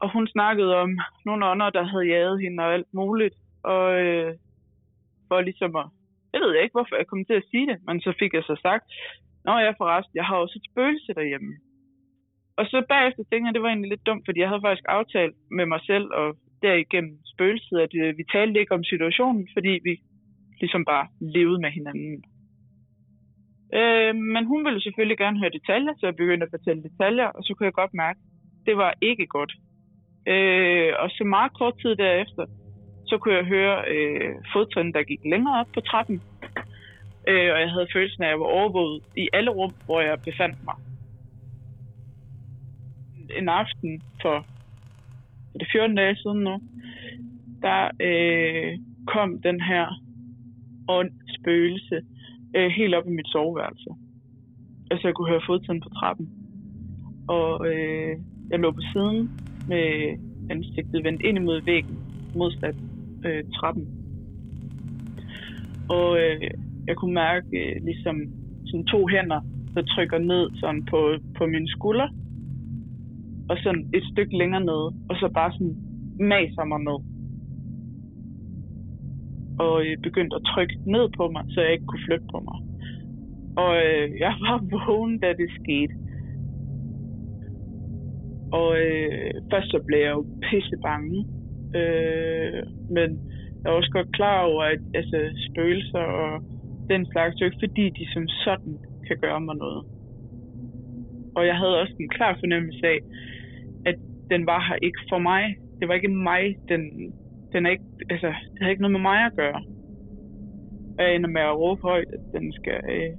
og 0.03 0.13
hun 0.13 0.27
snakkede 0.27 0.77
om 0.77 0.91
nogle 1.25 1.47
ånder, 1.47 1.71
der 1.71 1.83
havde 1.83 2.07
jaget 2.15 2.41
hende 2.41 2.63
og 2.65 2.73
alt 2.75 2.95
muligt. 2.95 3.35
Og 3.63 4.01
øh, 4.03 4.35
for 5.29 5.41
ligesom 5.41 5.77
at... 5.77 5.87
Jeg 6.33 6.41
ved 6.41 6.55
ikke, 6.55 6.77
hvorfor 6.77 6.97
jeg 6.97 7.07
kom 7.07 7.25
til 7.25 7.41
at 7.41 7.49
sige 7.51 7.67
det, 7.67 7.79
men 7.87 8.01
så 8.01 8.13
fik 8.19 8.33
jeg 8.35 8.43
så 8.43 8.57
sagt, 8.63 8.85
Nå 9.49 9.53
ja, 9.65 9.71
forresten, 9.71 10.17
jeg 10.21 10.27
har 10.29 10.37
også 10.37 10.57
et 10.59 10.69
spøgelse 10.71 11.13
derhjemme. 11.19 11.53
Og 12.59 12.65
så 12.71 12.79
bagefter 12.89 13.23
tænkte 13.25 13.45
jeg, 13.45 13.53
at 13.53 13.55
det 13.55 13.63
var 13.63 13.69
egentlig 13.73 13.93
lidt 13.93 14.07
dumt, 14.07 14.25
fordi 14.27 14.41
jeg 14.41 14.49
havde 14.49 14.67
faktisk 14.67 14.87
aftalt 14.99 15.35
med 15.59 15.67
mig 15.73 15.81
selv 15.91 16.07
og 16.21 16.29
derigennem 16.63 17.19
spøgelset, 17.33 17.79
at 17.87 17.93
øh, 18.03 18.19
vi 18.19 18.25
talte 18.33 18.61
ikke 18.61 18.75
om 18.79 18.85
situationen, 18.85 19.49
fordi 19.57 19.73
vi 19.89 19.95
ligesom 20.61 20.85
bare 20.85 21.07
levede 21.37 21.61
med 21.65 21.71
hinanden. 21.79 22.25
Øh, 23.79 24.15
men 24.35 24.43
hun 24.51 24.65
ville 24.65 24.83
selvfølgelig 24.83 25.19
gerne 25.19 25.41
høre 25.41 25.57
detaljer, 25.59 25.93
så 25.97 26.07
jeg 26.07 26.17
begyndte 26.17 26.47
at 26.47 26.55
fortælle 26.57 26.83
detaljer, 26.89 27.29
og 27.37 27.41
så 27.45 27.51
kunne 27.55 27.69
jeg 27.71 27.81
godt 27.81 27.95
mærke, 27.95 28.19
at 28.21 28.67
det 28.67 28.77
var 28.77 28.93
ikke 29.01 29.27
godt. 29.27 29.53
Øh, 30.27 30.93
og 30.99 31.11
så 31.11 31.25
meget 31.25 31.53
kort 31.53 31.75
tid 31.83 31.97
derefter, 31.97 32.47
så 33.07 33.19
kunne 33.19 33.35
jeg 33.35 33.45
høre 33.45 33.85
øh, 33.95 34.35
fodtrin, 34.53 34.93
der 34.93 35.03
gik 35.03 35.21
længere 35.25 35.61
op 35.61 35.67
på 35.75 35.81
trappen. 35.81 36.23
Øh, 37.29 37.53
og 37.55 37.61
jeg 37.61 37.71
havde 37.71 37.93
følelsen 37.93 38.23
af, 38.23 38.27
at 38.27 38.31
jeg 38.31 38.41
var 38.41 38.47
overvåget 38.47 39.03
i 39.17 39.29
alle 39.33 39.51
rum, 39.51 39.75
hvor 39.85 40.01
jeg 40.01 40.23
befandt 40.25 40.65
mig. 40.65 40.75
En 43.39 43.49
aften 43.49 44.03
for 44.23 44.47
det 45.61 45.69
14 45.73 45.97
dage 45.97 46.17
siden 46.17 46.41
nu, 46.41 46.61
der 47.63 47.91
øh, 48.01 48.79
kom 49.07 49.43
den 49.43 49.61
her 49.61 49.87
ånd 50.89 51.11
spøgelse 51.39 52.01
øh, 52.57 52.71
helt 52.71 52.95
op 52.95 53.07
i 53.07 53.11
mit 53.11 53.29
soveværelse. 53.29 53.91
Altså 54.91 55.09
jeg 55.09 55.15
kunne 55.15 55.31
høre 55.31 55.47
fodtrin 55.47 55.81
på 55.81 55.89
trappen. 55.89 56.27
Og 57.29 57.69
øh, 57.69 58.17
jeg 58.51 58.59
lå 58.59 58.71
på 58.71 58.81
siden 58.93 59.31
med 59.69 59.87
ansigtet 60.51 61.05
vendt 61.05 61.23
ind 61.23 61.39
imod 61.39 61.61
væggen, 61.65 61.99
modsat 62.37 62.77
øh, 63.27 63.45
trappen. 63.55 63.87
Og 65.89 66.19
øh, 66.21 66.51
jeg 66.87 66.97
kunne 66.97 67.15
mærke 67.15 67.47
øh, 67.61 67.85
ligesom 67.85 68.17
sådan 68.67 68.87
to 68.87 69.07
hænder, 69.07 69.41
der 69.75 69.83
trykker 69.83 70.19
ned 70.19 70.51
sådan 70.61 70.85
på, 70.85 71.01
på 71.39 71.47
min 71.47 71.69
skulder. 71.69 72.09
Og 73.51 73.57
sådan 73.63 73.91
et 73.95 74.05
stykke 74.13 74.39
længere 74.39 74.65
ned, 74.65 74.83
og 75.11 75.15
så 75.21 75.31
bare 75.35 75.53
sådan 75.53 75.77
maser 76.21 76.65
mig 76.65 76.81
ned. 76.89 76.99
Og 79.59 79.87
øh, 79.87 79.97
begyndte 80.03 80.37
at 80.37 80.43
trykke 80.53 80.77
ned 80.87 81.09
på 81.17 81.31
mig, 81.35 81.45
så 81.49 81.61
jeg 81.61 81.73
ikke 81.73 81.87
kunne 81.87 82.07
flytte 82.07 82.27
på 82.33 82.39
mig. 82.49 82.59
Og 83.63 83.73
øh, 83.87 84.07
jeg 84.25 84.35
var 84.45 84.59
vågen, 84.75 85.19
da 85.19 85.29
det 85.41 85.51
skete. 85.61 85.95
Og 88.53 88.79
øh, 88.79 89.31
først 89.51 89.71
så 89.71 89.81
blev 89.87 89.99
jeg 89.99 90.11
jo 90.11 90.27
pisse 90.43 90.77
bange. 90.83 91.19
Øh, 91.81 92.63
men 92.91 93.09
jeg 93.61 93.71
er 93.71 93.77
også 93.81 93.91
godt 93.93 94.13
klar 94.13 94.43
over, 94.43 94.63
at 94.63 94.81
altså, 94.95 95.19
spøgelser 95.49 96.05
og 96.23 96.43
den 96.91 97.07
slags, 97.13 97.35
det 97.35 97.43
er 97.43 97.51
ikke 97.51 97.67
fordi, 97.67 97.85
de 97.91 98.13
som 98.15 98.29
sådan 98.29 98.75
kan 99.07 99.17
gøre 99.21 99.41
mig 99.41 99.57
noget. 99.57 99.85
Og 101.37 101.47
jeg 101.47 101.57
havde 101.57 101.81
også 101.81 101.95
en 102.01 102.09
klar 102.09 102.37
fornemmelse 102.41 102.87
af, 102.87 102.99
at 103.87 103.97
den 104.31 104.47
var 104.47 104.61
her 104.69 104.79
ikke 104.83 105.01
for 105.09 105.19
mig. 105.19 105.57
Det 105.81 105.89
var 105.89 105.95
ikke 105.95 106.09
mig, 106.09 106.57
den, 106.69 107.13
den 107.53 107.67
er 107.67 107.71
ikke, 107.71 107.85
altså, 108.11 108.27
det 108.27 108.59
havde 108.61 108.71
ikke 108.71 108.83
noget 108.83 108.99
med 108.99 109.01
mig 109.11 109.27
at 109.27 109.37
gøre. 109.37 109.63
Og 110.99 111.05
jeg 111.05 111.15
ender 111.15 111.31
med 111.31 111.41
at 111.41 111.59
råbe 111.59 111.83
højt, 111.83 112.11
at 112.13 112.21
den 112.41 112.53
skal 112.53 112.81
øh, 112.95 113.13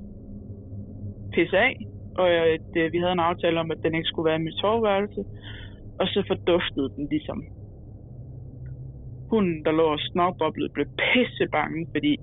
pisse 1.33 1.57
af 1.57 1.88
og 2.21 2.29
at 2.55 2.69
øh, 2.81 2.93
vi 2.93 2.97
havde 2.97 3.11
en 3.11 3.27
aftale 3.29 3.59
om, 3.59 3.71
at 3.71 3.83
den 3.83 3.95
ikke 3.95 4.11
skulle 4.11 4.29
være 4.29 4.39
i 4.39 4.47
mit 4.47 4.59
soveværelse. 4.61 5.21
Og 5.99 6.07
så 6.07 6.23
forduftede 6.27 6.89
den 6.95 7.07
ligesom. 7.13 7.39
Hunden, 9.29 9.65
der 9.65 9.71
lå 9.71 9.85
og 9.95 9.99
snokboblede, 9.99 10.69
blev 10.69 10.85
pisse 10.85 11.45
bange, 11.51 11.87
fordi 11.93 12.13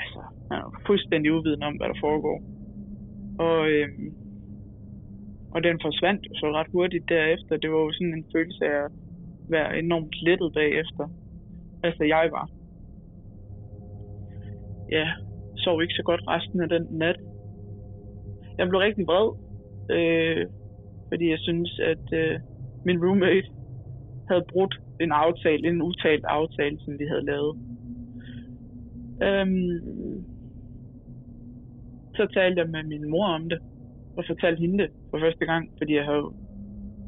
altså, 0.00 0.20
han 0.50 0.58
var 0.64 0.82
fuldstændig 0.86 1.32
uviden 1.32 1.62
om, 1.62 1.74
hvad 1.76 1.88
der 1.88 1.98
foregår. 2.00 2.38
Og, 3.38 3.70
øh, 3.70 3.88
og 5.54 5.62
den 5.62 5.78
forsvandt 5.82 6.22
så 6.40 6.46
ret 6.56 6.70
hurtigt 6.72 7.08
derefter. 7.08 7.56
Det 7.56 7.70
var 7.70 7.78
jo 7.78 7.92
sådan 7.92 8.14
en 8.14 8.26
følelse 8.34 8.64
af 8.64 8.84
at 8.84 8.90
være 9.48 9.78
enormt 9.78 10.14
lettet 10.22 10.52
bagefter. 10.54 11.04
Altså, 11.82 12.04
jeg 12.04 12.28
var. 12.32 12.46
Ja, 14.90 15.06
sov 15.56 15.82
ikke 15.82 15.94
så 15.94 16.02
godt 16.02 16.22
resten 16.28 16.60
af 16.60 16.68
den 16.68 16.86
nat 16.90 17.16
jeg 18.58 18.68
blev 18.68 18.80
rigtig 18.80 19.06
vred, 19.06 19.28
øh, 19.96 20.46
fordi 21.08 21.30
jeg 21.30 21.38
synes, 21.38 21.80
at 21.92 22.06
øh, 22.12 22.40
min 22.84 23.04
roommate 23.04 23.48
havde 24.28 24.44
brudt 24.52 24.80
en 25.00 25.12
aftale, 25.12 25.68
en 25.68 25.82
utalt 25.82 26.24
aftale, 26.24 26.78
som 26.80 26.98
vi 26.98 27.04
havde 27.06 27.24
lavet. 27.24 27.54
Øhm, 29.26 30.24
så 32.16 32.26
talte 32.34 32.60
jeg 32.60 32.70
med 32.70 32.82
min 32.82 33.10
mor 33.10 33.26
om 33.26 33.48
det, 33.48 33.58
og 34.16 34.24
fortalte 34.26 34.60
hende 34.60 34.78
det 34.82 34.90
for 35.10 35.18
første 35.18 35.44
gang, 35.46 35.70
fordi 35.78 35.94
jeg 35.94 36.04
havde 36.04 36.26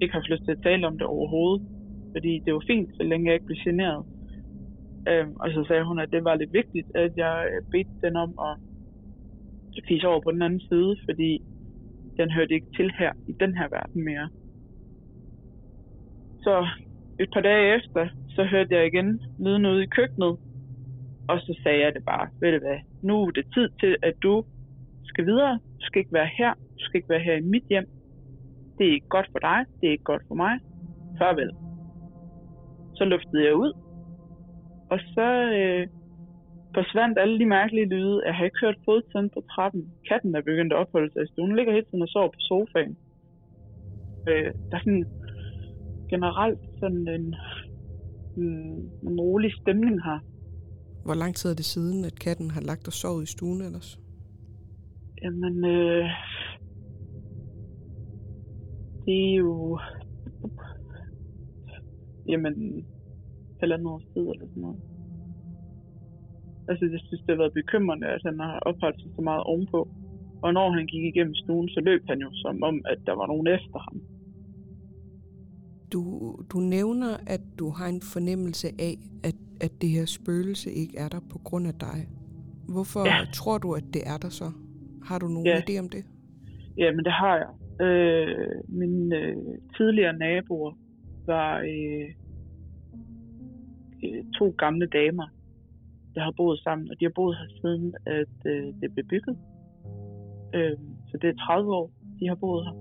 ikke 0.01 0.15
haft 0.15 0.29
lyst 0.29 0.45
til 0.45 0.53
at 0.53 0.63
tale 0.63 0.87
om 0.87 0.99
det 0.99 1.07
overhovedet. 1.07 1.67
Fordi 2.13 2.43
det 2.45 2.55
var 2.55 2.63
fint, 2.67 2.97
så 2.97 3.03
længe 3.03 3.27
jeg 3.27 3.35
ikke 3.35 3.47
blev 3.47 3.59
generet. 3.65 4.05
Øhm, 5.09 5.33
og 5.41 5.49
så 5.51 5.65
sagde 5.69 5.85
hun, 5.85 5.99
at 5.99 6.13
det 6.13 6.25
var 6.25 6.35
lidt 6.35 6.53
vigtigt, 6.53 6.97
at 6.97 7.13
jeg 7.17 7.49
bedte 7.71 7.91
den 8.03 8.17
om 8.17 8.31
at 8.49 8.55
fise 9.89 10.09
over 10.09 10.21
på 10.21 10.31
den 10.31 10.43
anden 10.43 10.61
side, 10.61 10.97
fordi 11.05 11.43
den 12.17 12.31
hørte 12.31 12.55
ikke 12.55 12.67
til 12.77 12.93
her, 12.99 13.13
i 13.29 13.33
den 13.33 13.57
her 13.57 13.69
verden 13.69 14.05
mere. 14.05 14.29
Så 16.43 16.67
et 17.21 17.29
par 17.35 17.41
dage 17.41 17.77
efter, 17.77 18.09
så 18.29 18.45
hørte 18.45 18.75
jeg 18.75 18.87
igen 18.87 19.21
lyden 19.39 19.67
ude 19.67 19.83
i 19.83 19.87
køkkenet, 19.87 20.39
og 21.29 21.41
så 21.41 21.61
sagde 21.63 21.81
jeg 21.85 21.95
det 21.95 22.05
bare, 22.05 22.29
ved 22.41 22.53
du 22.53 22.59
hvad, 22.59 22.79
nu 23.03 23.23
er 23.23 23.31
det 23.31 23.47
tid 23.55 23.69
til, 23.81 23.97
at 24.03 24.15
du 24.23 24.45
skal 25.05 25.27
videre. 25.27 25.55
Du 25.55 25.85
skal 25.87 25.99
ikke 25.99 26.13
være 26.13 26.31
her. 26.39 26.53
Du 26.55 26.85
skal 26.85 26.99
ikke 26.99 27.09
være 27.09 27.27
her 27.29 27.35
i 27.35 27.41
mit 27.41 27.65
hjem. 27.69 27.87
Det 28.79 28.87
er 28.89 28.93
ikke 28.93 29.09
godt 29.09 29.29
for 29.33 29.39
dig. 29.39 29.65
Det 29.81 29.87
er 29.87 29.93
ikke 29.93 30.11
godt 30.13 30.23
for 30.29 30.35
mig. 30.35 30.55
Farvel. 31.19 31.51
Så 32.95 33.05
luftede 33.05 33.45
jeg 33.45 33.55
ud. 33.55 33.73
Og 34.91 34.99
så 35.15 35.29
øh, 35.59 35.87
forsvandt 36.75 37.19
alle 37.19 37.39
de 37.39 37.47
mærkelige 37.47 37.89
lyde. 37.95 38.23
Jeg 38.27 38.35
har 38.35 38.45
ikke 38.45 38.63
hørt 38.65 38.85
fodtrin 38.85 39.31
på 39.35 39.41
trappen. 39.53 39.83
Katten 40.09 40.35
er 40.35 40.43
begyndt 40.51 40.73
at 40.73 40.79
opholde 40.79 41.13
sig 41.13 41.23
i 41.23 41.27
stuen. 41.27 41.49
Hun 41.49 41.57
ligger 41.57 41.73
hele 41.73 41.87
tiden 41.87 42.03
og 42.03 42.09
sover 42.09 42.29
på 42.29 42.41
sofaen. 42.51 42.97
Øh, 44.29 44.51
der 44.71 44.77
er 44.77 44.85
sådan 44.85 45.07
generelt 46.13 46.61
sådan 46.81 47.09
en, 47.17 47.35
en, 48.37 48.51
en 49.09 49.21
rolig 49.21 49.53
stemning 49.61 49.97
her. 50.05 50.19
Hvor 51.05 51.15
lang 51.15 51.35
tid 51.35 51.51
er 51.51 51.55
det 51.55 51.65
siden, 51.65 52.05
at 52.05 52.19
katten 52.19 52.51
har 52.51 52.61
lagt 52.61 52.87
og 52.87 52.93
sovet 52.93 53.23
i 53.23 53.33
stuen 53.33 53.61
ellers? 53.61 53.99
Jamen, 55.23 55.65
øh, 55.65 56.05
det 59.07 59.19
er 59.31 59.35
jo... 59.35 59.79
jamen, 62.29 62.87
halvandet 63.61 63.87
års 63.87 64.05
tid 64.05 64.23
eller 64.23 64.47
sådan 64.47 64.63
noget. 64.63 64.94
Altså, 66.69 66.85
jeg 66.93 67.01
synes, 67.01 67.21
det 67.21 67.31
har 67.35 67.43
været 67.43 67.53
bekymrende, 67.53 68.07
at 68.07 68.23
han 68.25 68.41
har 68.41 68.59
opholdt 68.59 69.01
sig 69.03 69.11
så 69.17 69.23
meget 69.23 69.43
ovenpå. 69.43 69.89
Og 70.43 70.53
når 70.53 70.71
han 70.71 70.87
gik 70.87 71.05
igennem 71.05 71.35
stuen, 71.35 71.69
så 71.69 71.81
løb 71.81 72.03
han 72.09 72.19
jo 72.21 72.31
som 72.33 72.63
om, 72.63 72.83
at 72.93 72.99
der 73.07 73.13
var 73.13 73.27
nogen 73.27 73.47
efter 73.47 73.79
ham. 73.79 74.01
Du, 75.93 76.03
du 76.53 76.59
nævner, 76.59 77.17
at 77.27 77.41
du 77.59 77.69
har 77.71 77.87
en 77.87 78.03
fornemmelse 78.15 78.69
af, 78.79 78.97
at, 79.25 79.35
at 79.61 79.73
det 79.83 79.89
her 79.89 80.05
spøgelse 80.07 80.71
ikke 80.71 80.99
er 80.99 81.09
der 81.09 81.21
på 81.33 81.39
grund 81.39 81.67
af 81.67 81.75
dig. 81.75 81.99
Hvorfor 82.69 83.07
ja. 83.07 83.25
tror 83.35 83.59
du, 83.59 83.73
at 83.73 83.85
det 83.95 84.03
er 84.07 84.19
der 84.19 84.29
så? 84.29 84.53
Har 85.05 85.19
du 85.19 85.29
nogen 85.29 85.47
ja. 85.47 85.61
idé 85.61 85.79
om 85.79 85.89
det? 85.89 86.05
Ja, 86.79 86.93
men 86.93 87.05
det 87.05 87.13
har 87.13 87.37
jeg. 87.37 87.51
Øh, 87.87 88.51
mine 88.69 89.17
øh, 89.17 89.37
tidligere 89.77 90.19
naboer 90.19 90.73
var 91.27 91.59
øh, 91.59 92.09
øh, 94.05 94.25
to 94.39 94.55
gamle 94.59 94.87
damer, 94.87 95.27
der 96.15 96.23
har 96.23 96.35
boet 96.37 96.59
sammen, 96.59 96.91
og 96.91 97.01
de 97.01 97.05
har 97.05 97.13
boet 97.15 97.37
her 97.39 97.49
siden, 97.61 97.95
at 98.07 98.37
øh, 98.47 98.67
det 98.81 98.89
blev 98.95 99.05
bygget. 99.13 99.37
Øh, 100.55 100.77
så 101.09 101.19
det 101.23 101.29
er 101.31 101.47
30 101.47 101.75
år, 101.75 101.91
de 102.21 102.29
har 102.29 102.35
boet 102.35 102.65
her, 102.65 102.75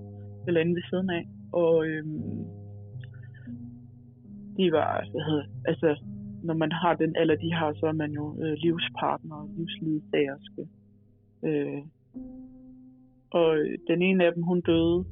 eller 0.47 0.61
inde 0.61 0.75
ved 0.75 0.83
siden 0.89 1.09
af. 1.09 1.23
Og 1.51 1.85
øh, 1.87 2.05
de 4.57 4.71
var, 4.71 5.07
hvad 5.11 5.23
hedder, 5.29 5.45
altså, 5.65 5.89
når 6.43 6.53
man 6.53 6.71
har 6.71 6.93
den 6.93 7.15
alder, 7.15 7.35
de 7.35 7.53
har, 7.53 7.73
så 7.73 7.85
er 7.85 7.91
man 8.03 8.11
jo 8.11 8.25
øh, 8.43 8.53
livspartner 8.53 9.35
og 9.35 9.49
livsledsagerske. 9.57 10.67
Øh, 11.43 11.81
og 13.31 13.57
øh, 13.57 13.77
den 13.87 14.01
ene 14.01 14.25
af 14.25 14.33
dem, 14.33 14.43
hun 14.43 14.61
døde. 14.61 15.05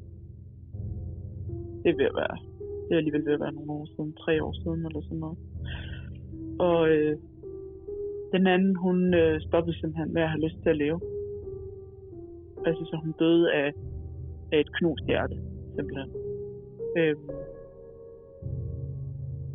Det 1.84 1.98
vil 1.98 2.10
være, 2.22 2.38
det 2.84 2.94
er 2.94 2.98
alligevel 2.98 3.26
ved 3.26 3.34
at 3.34 3.40
være 3.40 3.54
nogle 3.54 3.72
år 3.72 3.86
siden, 3.86 4.14
tre 4.14 4.44
år 4.44 4.54
siden 4.64 4.86
eller 4.86 5.02
sådan 5.02 5.18
noget. 5.18 5.38
Og 6.60 6.90
øh, 6.90 7.18
den 8.32 8.48
anden, 8.48 8.76
hun 8.76 9.14
øh, 9.14 9.42
stoppede 9.42 9.80
simpelthen 9.80 10.14
med 10.14 10.22
at 10.22 10.30
have 10.30 10.44
lyst 10.46 10.58
til 10.64 10.70
at 10.70 10.78
leve. 10.78 11.00
Altså, 12.66 12.84
så 12.86 12.96
hun 13.04 13.14
døde 13.20 13.54
af, 13.54 13.74
af 14.52 14.60
et 14.60 14.76
knust 14.78 15.06
hjerte, 15.06 15.36
simpelthen. 15.76 16.10
Øh, 16.98 17.16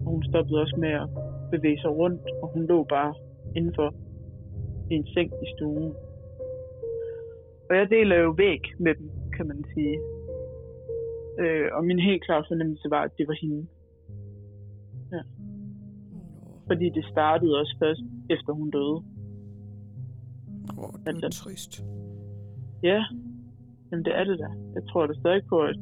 hun 0.01 0.23
stoppede 0.25 0.61
også 0.61 0.77
med 0.79 0.89
at 0.89 1.09
bevæge 1.51 1.81
sig 1.81 1.91
rundt, 1.91 2.23
og 2.43 2.49
hun 2.55 2.67
lå 2.67 2.85
bare 2.85 3.15
indenfor 3.57 3.95
i 4.91 4.95
en 4.95 5.07
seng 5.07 5.31
i 5.43 5.47
stuen. 5.57 5.95
Og 7.71 7.77
jeg 7.77 7.91
deler 7.91 8.17
jo 8.17 8.31
væk 8.31 8.63
med 8.79 8.95
dem, 8.95 9.11
kan 9.37 9.47
man 9.47 9.65
sige. 9.75 9.99
Øh, 11.41 11.69
og 11.73 11.85
min 11.85 11.99
helt 11.99 12.25
klare 12.25 12.45
fornemmelse 12.49 12.91
var, 12.91 13.03
at 13.03 13.11
det 13.19 13.29
var 13.29 13.37
hende. 13.41 13.67
Fordi 16.67 16.91
det 16.91 17.05
startede 17.05 17.59
også 17.61 17.77
først, 17.83 18.01
efter 18.31 18.53
hun 18.53 18.71
døde. 18.71 18.99
Åh, 20.79 20.85
oh, 20.85 20.93
det 21.01 21.09
er 21.09 21.25
altså, 21.25 21.43
trist. 21.43 21.85
Ja, 22.83 23.01
jamen 23.91 24.05
det 24.05 24.13
er 24.19 24.25
det 24.25 24.39
da. 24.39 24.49
Jeg 24.75 24.83
tror 24.89 25.07
da 25.07 25.15
stadig 25.15 25.43
på, 25.49 25.59
at 25.61 25.77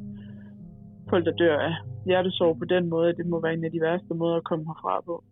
folk, 1.09 1.25
der 1.25 1.31
dør 1.31 1.59
af 1.59 1.73
hjertesorg 2.05 2.57
på 2.57 2.65
den 2.65 2.89
måde, 2.89 3.15
det 3.15 3.25
må 3.25 3.41
være 3.41 3.53
en 3.53 3.65
af 3.65 3.71
de 3.71 3.81
værste 3.81 4.13
måder 4.13 4.35
at 4.35 4.43
komme 4.43 4.65
herfra 4.65 5.01
på. 5.01 5.23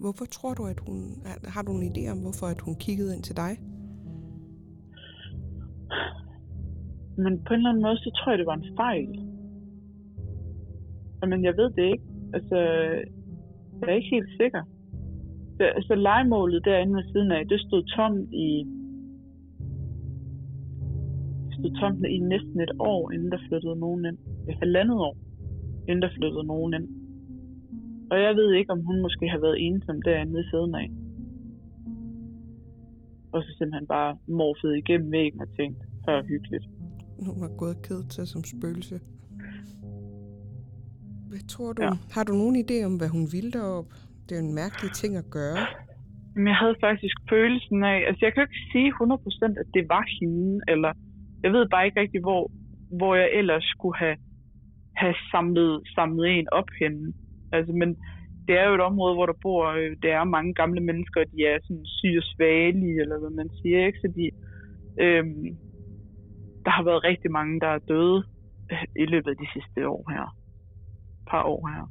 Hvorfor 0.00 0.24
tror 0.24 0.54
du, 0.54 0.66
at 0.66 0.80
hun... 0.86 0.96
Har 1.44 1.62
du 1.62 1.72
en 1.72 1.92
idé 1.92 2.12
om, 2.12 2.18
hvorfor 2.18 2.46
at 2.46 2.60
hun 2.60 2.74
kiggede 2.74 3.14
ind 3.14 3.22
til 3.22 3.36
dig? 3.36 3.52
Men 7.16 7.44
på 7.44 7.54
en 7.54 7.60
eller 7.60 7.70
anden 7.70 7.82
måde, 7.82 7.96
så 7.96 8.10
tror 8.16 8.32
jeg, 8.32 8.38
det 8.38 8.46
var 8.46 8.56
en 8.56 8.76
fejl. 8.76 9.12
Men 11.30 11.44
jeg 11.44 11.56
ved 11.56 11.70
det 11.70 11.84
ikke. 11.92 12.04
Altså, 12.36 12.56
jeg 13.78 13.88
er 13.88 13.94
ikke 14.00 14.14
helt 14.16 14.32
sikker. 14.40 14.62
Så, 15.56 15.64
altså, 15.78 15.94
legemålet 15.94 16.64
derinde 16.64 16.96
ved 16.96 17.04
siden 17.12 17.30
af, 17.32 17.48
det 17.48 17.60
stod 17.60 17.82
tomt 17.96 18.28
i 18.32 18.50
det 21.46 21.54
stod 21.58 21.72
tomt 21.80 22.04
i 22.16 22.18
næsten 22.18 22.60
et 22.60 22.72
år, 22.78 23.10
inden 23.10 23.30
der 23.32 23.38
flyttede 23.48 23.76
nogen 23.76 24.04
ind. 24.04 24.18
Et 24.48 24.56
halvandet 24.62 24.98
år, 25.08 25.16
inden 25.88 26.02
der 26.02 26.10
flyttede 26.18 26.46
nogen 26.46 26.74
ind. 26.74 26.88
Og 28.10 28.16
jeg 28.22 28.32
ved 28.36 28.52
ikke, 28.54 28.70
om 28.72 28.80
hun 28.80 29.02
måske 29.02 29.28
har 29.28 29.38
været 29.38 29.66
ensom 29.66 30.02
derinde 30.02 30.32
ved 30.32 30.44
siden 30.50 30.74
af. 30.74 30.88
Og 33.32 33.42
så 33.42 33.50
simpelthen 33.58 33.86
bare 33.86 34.16
morfet 34.28 34.76
igennem 34.76 35.12
væggen 35.12 35.40
og 35.40 35.48
tænkt, 35.56 35.78
så 36.04 36.22
hyggeligt. 36.28 36.66
Hun 37.26 37.40
var 37.40 37.56
gået 37.56 37.76
ked 37.82 38.02
til 38.14 38.26
som 38.26 38.42
spøgelse. 38.44 39.00
Hvad 41.30 41.44
tror 41.54 41.72
du? 41.72 41.82
Ja. 41.82 41.92
Har 42.16 42.24
du 42.28 42.32
nogen 42.42 42.56
idé 42.64 42.76
om, 42.88 42.94
hvad 43.00 43.10
hun 43.16 43.26
ville 43.34 43.52
derop? 43.58 43.88
Det 44.24 44.32
er 44.32 44.40
jo 44.40 44.46
en 44.48 44.54
mærkelig 44.62 44.90
ting 45.00 45.12
at 45.22 45.28
gøre. 45.38 45.60
Men 46.34 46.46
jeg 46.52 46.56
havde 46.62 46.76
faktisk 46.86 47.16
følelsen 47.32 47.78
af, 47.92 47.98
altså 48.08 48.20
jeg 48.26 48.32
kan 48.32 48.42
ikke 48.46 48.62
sige 48.72 48.88
100% 48.92 49.60
at 49.62 49.68
det 49.76 49.84
var 49.94 50.04
hende, 50.18 50.60
eller 50.72 50.92
jeg 51.44 51.52
ved 51.52 51.64
bare 51.74 51.86
ikke 51.86 52.00
rigtig, 52.00 52.20
hvor, 52.20 52.42
hvor 52.98 53.14
jeg 53.14 53.28
ellers 53.40 53.64
skulle 53.74 53.98
have, 53.98 54.16
have 55.02 55.14
samlet, 55.32 55.82
samlet 55.94 56.26
en 56.38 56.48
op 56.52 56.70
henne. 56.80 57.12
Altså, 57.52 57.72
men 57.72 57.88
det 58.46 58.54
er 58.58 58.68
jo 58.68 58.74
et 58.74 58.88
område, 58.90 59.14
hvor 59.14 59.26
der 59.26 59.42
bor, 59.42 59.66
øh, 59.80 59.96
der 60.02 60.12
er 60.20 60.24
mange 60.36 60.54
gamle 60.54 60.80
mennesker, 60.80 61.20
og 61.20 61.26
de 61.32 61.46
er 61.46 61.58
sådan 61.62 61.86
syge 61.98 62.18
og 62.18 62.28
svagelige, 62.32 63.00
eller 63.00 63.18
hvad 63.18 63.30
man 63.30 63.50
siger, 63.62 63.86
ikke? 63.86 63.98
Så 64.02 64.08
de, 64.16 64.30
øhm, 65.04 65.46
der 66.64 66.70
har 66.70 66.82
været 66.82 67.04
rigtig 67.04 67.30
mange, 67.30 67.60
der 67.60 67.66
er 67.66 67.86
døde 67.92 68.18
øh, 68.72 68.84
i 69.02 69.04
løbet 69.12 69.30
af 69.30 69.36
de 69.36 69.48
sidste 69.54 69.88
år 69.88 70.04
her. 70.10 70.39
Par 71.30 71.42
år 71.54 71.62
her. 71.74 71.84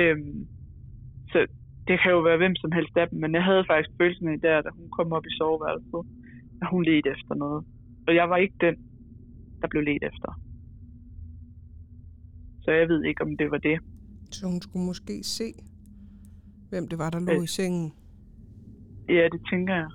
Øhm, 0.00 0.46
så 1.32 1.38
det 1.88 1.96
kan 2.02 2.10
jo 2.16 2.20
være 2.28 2.36
hvem 2.36 2.56
som 2.56 2.72
helst 2.72 2.96
af 2.96 3.08
dem, 3.08 3.18
men 3.20 3.34
jeg 3.34 3.44
havde 3.44 3.64
faktisk 3.70 3.90
følelsen 4.00 4.28
af 4.28 4.40
der, 4.40 4.60
da 4.60 4.70
hun 4.78 4.88
kom 4.96 5.12
op 5.12 5.26
i 5.26 5.36
soveværelset, 5.38 6.02
at 6.62 6.66
hun 6.72 6.84
ledte 6.84 7.10
efter 7.10 7.34
noget. 7.34 7.64
Og 8.06 8.14
jeg 8.14 8.30
var 8.30 8.36
ikke 8.36 8.56
den, 8.60 8.76
der 9.60 9.68
blev 9.68 9.82
let 9.82 10.02
efter. 10.10 10.30
Så 12.62 12.70
jeg 12.70 12.88
ved 12.88 13.04
ikke, 13.04 13.22
om 13.22 13.36
det 13.36 13.50
var 13.50 13.58
det. 13.58 13.78
Så 14.30 14.46
hun 14.46 14.60
skulle 14.60 14.86
måske 14.86 15.22
se, 15.22 15.48
hvem 16.70 16.88
det 16.88 16.98
var, 16.98 17.10
der 17.10 17.20
lå 17.20 17.32
ja. 17.32 17.42
i 17.42 17.46
sengen? 17.46 17.92
Ja, 19.08 19.28
det 19.32 19.40
tænker 19.50 19.74
jeg. 19.74 19.90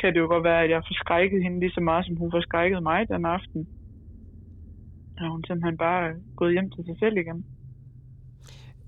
Kan 0.00 0.14
det 0.14 0.20
jo 0.20 0.26
godt 0.26 0.44
være, 0.44 0.64
at 0.64 0.70
jeg 0.70 0.82
forskrækkede 0.88 1.42
hende 1.42 1.60
lige 1.60 1.70
så 1.70 1.80
meget, 1.80 2.06
som 2.06 2.16
hun 2.16 2.30
forskrækkede 2.30 2.80
mig 2.80 3.08
den 3.08 3.24
aften. 3.24 3.68
Og 5.20 5.30
hun 5.30 5.44
simpelthen 5.44 5.78
bare 5.78 6.14
gået 6.36 6.52
hjem 6.52 6.70
til 6.70 6.84
sig 6.84 6.96
selv 6.98 7.16
igen. 7.16 7.44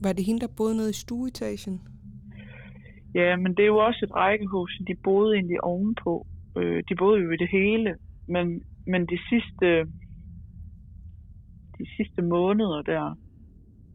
Var 0.03 0.13
det 0.13 0.25
hende, 0.25 0.41
der 0.41 0.57
boede 0.57 0.77
nede 0.77 0.91
i 0.91 1.01
stueetagen? 1.05 1.81
Ja, 3.15 3.37
men 3.37 3.55
det 3.55 3.63
er 3.63 3.73
jo 3.75 3.77
også 3.77 4.01
et 4.05 4.15
rækkehus, 4.15 4.81
de 4.89 4.95
boede 5.05 5.35
egentlig 5.35 5.65
ovenpå. 5.65 6.27
Øh, 6.59 6.83
de 6.89 6.95
boede 6.99 7.23
jo 7.23 7.31
i 7.31 7.37
det 7.37 7.49
hele, 7.51 7.95
men, 8.29 8.63
men 8.87 9.01
de 9.07 9.19
sidste 9.31 9.87
de 11.79 11.87
sidste 11.97 12.23
måneder 12.23 12.83
der, 12.83 13.05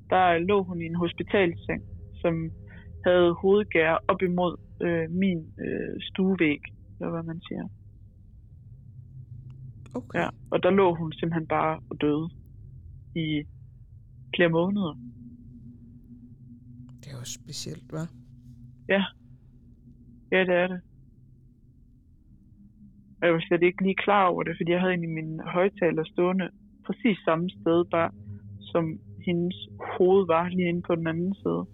der 0.10 0.38
lå 0.38 0.64
hun 0.64 0.82
i 0.82 0.86
en 0.86 0.96
hospitalseng, 0.96 1.82
som 2.22 2.52
havde 3.06 3.34
hovedgær 3.42 4.04
op 4.08 4.22
imod 4.22 4.58
øh, 4.82 5.12
min 5.12 5.40
øh, 5.66 5.96
stuevæg, 6.02 6.62
eller 7.00 7.12
hvad 7.12 7.24
man 7.24 7.42
siger. 7.48 7.66
Okay. 9.94 10.20
Ja, 10.20 10.30
og 10.52 10.64
der 10.64 10.70
lå 10.70 10.96
hun 10.96 11.14
simpelthen 11.14 11.48
bare 11.48 11.80
og 11.90 12.02
døde 12.02 12.30
i 13.16 13.44
flere 14.36 14.50
måneder. 14.50 14.94
Det 17.02 17.08
er 17.12 17.18
jo 17.20 17.26
specielt, 17.26 17.94
hva'? 17.94 18.08
Ja. 18.90 19.04
Ja, 20.32 20.40
det 20.40 20.56
er 20.56 20.68
det. 20.68 20.82
Og 23.22 23.28
jeg 23.28 23.34
var 23.34 23.44
slet 23.48 23.64
ikke 23.64 23.84
lige 23.84 24.04
klar 24.06 24.28
over 24.28 24.44
det, 24.44 24.54
fordi 24.58 24.72
jeg 24.72 24.80
havde 24.80 24.92
egentlig 24.92 25.10
min 25.24 25.40
højtaler 25.40 26.04
stående 26.04 26.50
præcis 26.86 27.18
samme 27.26 27.50
sted, 27.50 27.86
bare 27.86 28.12
som 28.60 29.00
hendes 29.26 29.56
hoved 29.98 30.28
var 30.28 30.50
lige 30.50 30.70
inde 30.70 30.82
på 30.82 30.96
den 30.96 31.08
anden 31.08 31.36
side. 31.36 31.66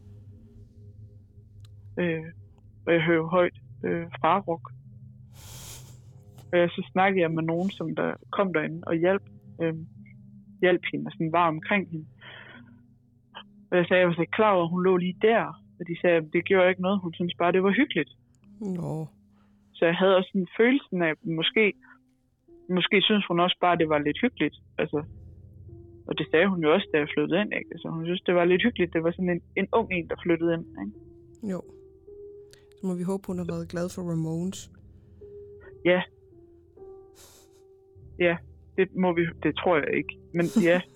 Øh, 1.99 2.25
og 2.86 2.93
jeg 2.93 3.01
hører 3.01 3.27
højt 3.27 3.58
øh, 3.84 4.08
frarok. 4.19 4.71
Og 6.53 6.69
så 6.75 6.89
snakkede 6.91 7.21
jeg 7.21 7.31
med 7.31 7.43
nogen, 7.43 7.69
som 7.69 7.95
der 7.95 8.13
kom 8.31 8.53
derinde 8.53 8.81
og 8.88 8.95
hjalp, 8.95 9.23
øh, 9.62 9.75
hjalp 10.62 10.83
hende 10.91 11.07
og 11.07 11.12
sådan 11.12 11.31
var 11.31 11.47
omkring 11.47 11.83
hende. 11.91 12.07
Og 13.69 13.77
jeg 13.77 13.86
sagde, 13.86 14.01
at 14.01 14.03
jeg 14.03 14.07
var 14.07 14.21
ikke 14.21 14.39
klar 14.39 14.53
over, 14.53 14.63
at 14.63 14.69
hun 14.69 14.83
lå 14.83 14.97
lige 14.97 15.17
der. 15.21 15.43
Og 15.79 15.83
de 15.89 15.95
sagde, 16.01 16.17
at 16.17 16.33
det 16.33 16.45
gjorde 16.45 16.69
ikke 16.69 16.81
noget. 16.81 16.99
Hun 16.99 17.13
syntes 17.13 17.38
bare, 17.41 17.51
det 17.51 17.63
var 17.63 17.71
hyggeligt. 17.81 18.12
Nå. 18.62 19.07
Så 19.77 19.86
jeg 19.86 19.95
havde 19.95 20.17
også 20.19 20.31
en 20.36 20.47
følelse 20.57 20.88
af, 21.05 21.10
at 21.10 21.17
måske, 21.39 21.73
måske 22.69 23.01
synes 23.01 23.25
hun 23.27 23.39
også 23.39 23.57
bare, 23.62 23.73
at 23.73 23.79
det 23.79 23.89
var 23.89 23.99
lidt 23.99 24.21
hyggeligt. 24.21 24.55
Altså, 24.77 24.99
og 26.07 26.17
det 26.17 26.27
sagde 26.31 26.47
hun 26.49 26.63
jo 26.63 26.73
også, 26.73 26.88
da 26.93 26.97
jeg 26.97 27.07
flyttede 27.15 27.41
ind. 27.41 27.53
Ikke? 27.53 27.69
Altså, 27.71 27.88
hun 27.89 28.05
synes, 28.05 28.21
det 28.21 28.36
var 28.36 28.45
lidt 28.45 28.63
hyggeligt. 28.63 28.93
Det 28.93 29.03
var 29.03 29.12
sådan 29.12 29.29
en, 29.29 29.41
en 29.55 29.67
ung 29.73 29.88
en, 29.91 30.10
der 30.10 30.15
flyttede 30.23 30.53
ind. 30.53 30.65
Ikke? 30.83 31.51
Jo. 31.53 31.62
Så 32.77 32.81
må 32.88 32.93
vi 32.95 33.03
håbe, 33.03 33.23
hun 33.27 33.38
har 33.38 33.45
været 33.53 33.69
glad 33.69 33.88
for 33.95 34.01
Ramones. 34.12 34.71
Ja. 35.86 36.01
Ja, 38.19 38.38
det 38.77 38.95
må 38.95 39.13
vi. 39.13 39.25
Det 39.43 39.56
tror 39.56 39.77
jeg 39.77 39.93
ikke. 39.93 40.17
Men 40.34 40.45
ja. 40.69 40.82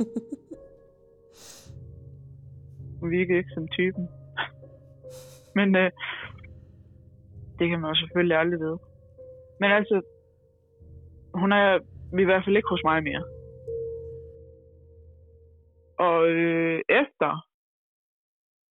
Hun 2.99 3.11
virkede 3.11 3.37
ikke 3.37 3.53
som 3.53 3.67
typen. 3.67 4.09
Men 5.57 5.75
øh, 5.75 5.91
det 7.59 7.69
kan 7.69 7.79
man 7.79 7.89
jo 7.89 7.95
selvfølgelig 7.95 8.37
aldrig 8.37 8.59
vide. 8.59 8.79
Men 9.59 9.71
altså, 9.71 10.01
hun 11.33 11.51
er 11.51 11.79
i 12.19 12.23
hvert 12.23 12.43
fald 12.45 12.57
ikke 12.57 12.69
hos 12.69 12.83
mig 12.83 13.03
mere. 13.03 13.23
Og 16.07 16.29
øh, 16.29 16.81
efter, 17.01 17.31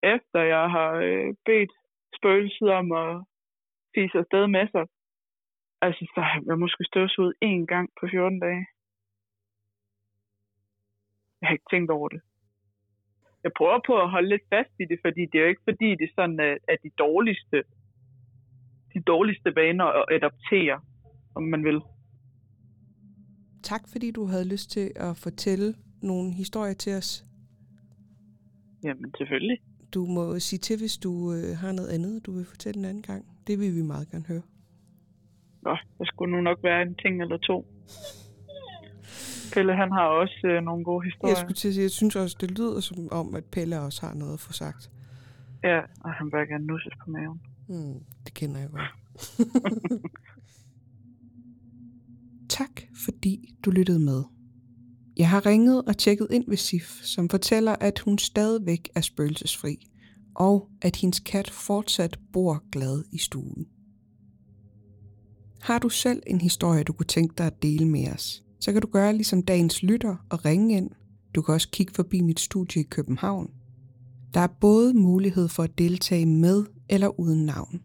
efter 0.03 0.41
jeg 0.55 0.71
har 0.71 0.93
øh, 1.09 1.35
bedt 1.47 1.73
spøgelset 2.19 2.69
om 2.81 2.93
at 2.93 3.25
fise 3.95 4.19
afsted 4.19 4.47
med 4.47 4.67
sig, 4.73 4.85
altså 5.83 6.05
så 6.15 6.21
har 6.21 6.43
jeg 6.47 6.59
måske 6.59 6.85
ud 7.19 7.33
en 7.41 7.67
gang 7.67 7.91
på 8.01 8.07
14 8.11 8.41
dage. 8.41 8.67
Jeg 11.41 11.47
har 11.49 11.53
ikke 11.53 11.71
tænkt 11.71 11.91
over 11.91 12.09
det. 12.09 12.21
Jeg 13.45 13.53
prøver 13.57 13.81
på 13.87 13.95
at 14.03 14.11
holde 14.11 14.29
lidt 14.29 14.43
fast 14.49 14.75
i 14.81 14.85
det, 14.85 14.99
fordi 15.05 15.21
det 15.21 15.35
er 15.39 15.43
jo 15.43 15.49
ikke 15.49 15.69
fordi, 15.71 15.89
det 15.91 16.05
er 16.05 16.15
sådan, 16.15 16.41
at 16.69 16.79
de 16.83 16.91
dårligste, 16.99 17.63
de 18.95 19.01
dårligste 19.01 19.57
vaner 19.57 19.85
at 19.85 20.05
adoptere, 20.17 20.81
om 21.35 21.43
man 21.43 21.65
vil. 21.65 21.81
Tak 23.63 23.81
fordi 23.93 24.11
du 24.11 24.25
havde 24.25 24.49
lyst 24.49 24.71
til 24.71 24.93
at 24.97 25.17
fortælle 25.17 25.75
nogle 26.03 26.33
historier 26.33 26.75
til 26.75 26.93
os. 26.95 27.25
Jamen 28.85 29.15
selvfølgelig. 29.19 29.59
Du 29.95 30.07
må 30.07 30.39
sige 30.39 30.59
til, 30.59 30.79
hvis 30.79 30.99
du 30.99 31.33
øh, 31.33 31.57
har 31.63 31.73
noget 31.73 31.89
andet, 31.89 32.27
du 32.27 32.33
vil 32.33 32.45
fortælle 32.45 32.79
en 32.79 32.85
anden 32.85 33.03
gang. 33.03 33.25
Det 33.47 33.59
vil 33.59 33.77
vi 33.77 33.83
meget 33.83 34.11
gerne 34.11 34.25
høre. 34.29 34.43
Nå, 35.63 35.77
der 35.99 36.05
skulle 36.05 36.37
nu 36.37 36.41
nok 36.41 36.59
være 36.63 36.83
en 36.83 36.95
ting 36.95 37.23
eller 37.23 37.37
to. 37.37 37.67
Pelle, 39.53 39.77
han 39.77 39.93
har 39.93 40.07
også 40.07 40.41
øh, 40.45 40.63
nogle 40.63 40.85
gode 40.85 41.05
historier. 41.05 41.35
Jeg 41.35 41.39
skulle 41.39 41.55
til 41.55 41.69
at 41.69 41.75
sige, 41.75 41.83
jeg 41.83 41.91
synes 41.91 42.17
også, 42.17 42.37
det 42.41 42.59
lyder 42.59 42.81
som 42.81 43.09
om, 43.13 43.35
at 43.35 43.45
Pelle 43.45 43.81
også 43.81 44.07
har 44.07 44.15
noget 44.15 44.35
at 44.35 44.41
få 44.41 44.53
sagt. 44.53 44.91
Ja, 45.65 45.81
og 46.05 46.11
han 46.11 46.31
bør 46.31 46.45
gerne 46.45 46.67
nusses 46.67 46.93
på 47.05 47.11
maven. 47.11 47.41
Hmm, 47.69 48.01
det 48.25 48.35
kender 48.35 48.61
jeg 48.61 48.69
godt. 48.71 48.83
tak, 52.59 52.81
fordi 53.05 53.55
du 53.65 53.71
lyttede 53.71 53.99
med. 53.99 54.23
Jeg 55.17 55.29
har 55.29 55.47
ringet 55.47 55.85
og 55.85 55.97
tjekket 55.97 56.29
ind 56.31 56.45
ved 56.49 56.57
Sif, 56.57 57.01
som 57.03 57.29
fortæller, 57.29 57.77
at 57.81 57.99
hun 57.99 58.19
stadigvæk 58.19 58.89
er 58.95 59.01
spøgelsesfri, 59.01 59.87
og 60.35 60.69
at 60.83 60.97
hendes 60.97 61.21
kat 61.21 61.51
fortsat 61.51 62.19
bor 62.33 62.63
glad 62.73 63.05
i 63.13 63.19
stuen. 63.19 63.67
Har 65.61 65.79
du 65.79 65.89
selv 65.89 66.23
en 66.27 66.41
historie, 66.41 66.83
du 66.83 66.93
kunne 66.93 67.07
tænke 67.07 67.35
dig 67.39 67.47
at 67.47 67.63
dele 67.63 67.89
med 67.89 68.09
os, 68.09 68.43
så 68.61 68.73
kan 68.73 68.83
du 68.83 68.89
gøre 68.89 69.13
ligesom 69.13 69.43
dagens 69.43 69.83
lytter 69.83 70.17
og 70.31 70.45
ringe 70.45 70.77
ind. 70.77 70.91
Du 71.35 71.43
kan 71.43 71.55
også 71.55 71.69
kigge 71.71 71.95
forbi 71.95 72.21
mit 72.21 72.41
studie 72.41 72.83
i 72.83 72.87
København. 72.91 73.51
Der 74.35 74.41
er 74.41 74.47
både 74.61 74.95
mulighed 74.95 75.49
for 75.49 75.63
at 75.63 75.79
deltage 75.79 76.27
med 76.27 76.65
eller 76.89 77.21
uden 77.21 77.47
navn. 77.47 77.81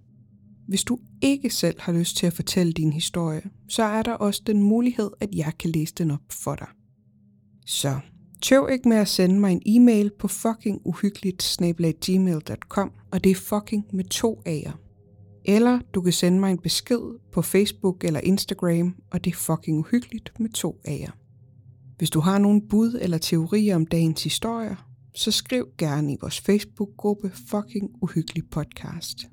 Hvis 0.67 0.83
du 0.83 0.99
ikke 1.21 1.49
selv 1.49 1.81
har 1.81 1.93
lyst 1.93 2.17
til 2.17 2.27
at 2.27 2.33
fortælle 2.33 2.73
din 2.73 2.93
historie, 2.93 3.41
så 3.69 3.83
er 3.83 4.03
der 4.03 4.13
også 4.13 4.41
den 4.47 4.63
mulighed, 4.63 5.09
at 5.19 5.35
jeg 5.35 5.53
kan 5.59 5.69
læse 5.69 5.93
den 5.97 6.11
op 6.11 6.21
for 6.31 6.55
dig. 6.55 6.67
Så 7.65 7.99
tøv 8.41 8.69
ikke 8.71 8.89
med 8.89 8.97
at 8.97 9.07
sende 9.07 9.39
mig 9.39 9.51
en 9.51 9.61
e-mail 9.65 10.11
på 10.19 10.27
fucking 10.27 10.81
uhyggeligt 10.85 11.57
og 13.11 13.23
det 13.23 13.31
er 13.31 13.35
fucking 13.35 13.85
med 13.93 14.03
to 14.03 14.41
A'er. 14.47 14.84
Eller 15.47 15.79
du 15.93 16.01
kan 16.01 16.13
sende 16.13 16.39
mig 16.39 16.51
en 16.51 16.57
besked 16.57 17.19
på 17.31 17.41
Facebook 17.41 18.03
eller 18.03 18.19
Instagram, 18.19 18.95
og 19.11 19.23
det 19.25 19.31
er 19.31 19.35
fucking 19.35 19.79
uhyggeligt 19.79 20.31
med 20.39 20.49
to 20.49 20.81
A'er. 20.87 21.11
Hvis 21.97 22.09
du 22.09 22.19
har 22.19 22.37
nogle 22.37 22.61
bud 22.69 22.99
eller 23.01 23.17
teorier 23.17 23.75
om 23.75 23.85
dagens 23.85 24.23
historier, 24.23 24.89
så 25.15 25.31
skriv 25.31 25.67
gerne 25.77 26.13
i 26.13 26.17
vores 26.21 26.39
Facebook-gruppe 26.39 27.31
Fucking 27.49 27.89
Uhyggelig 28.01 28.43
Podcast. 28.51 29.27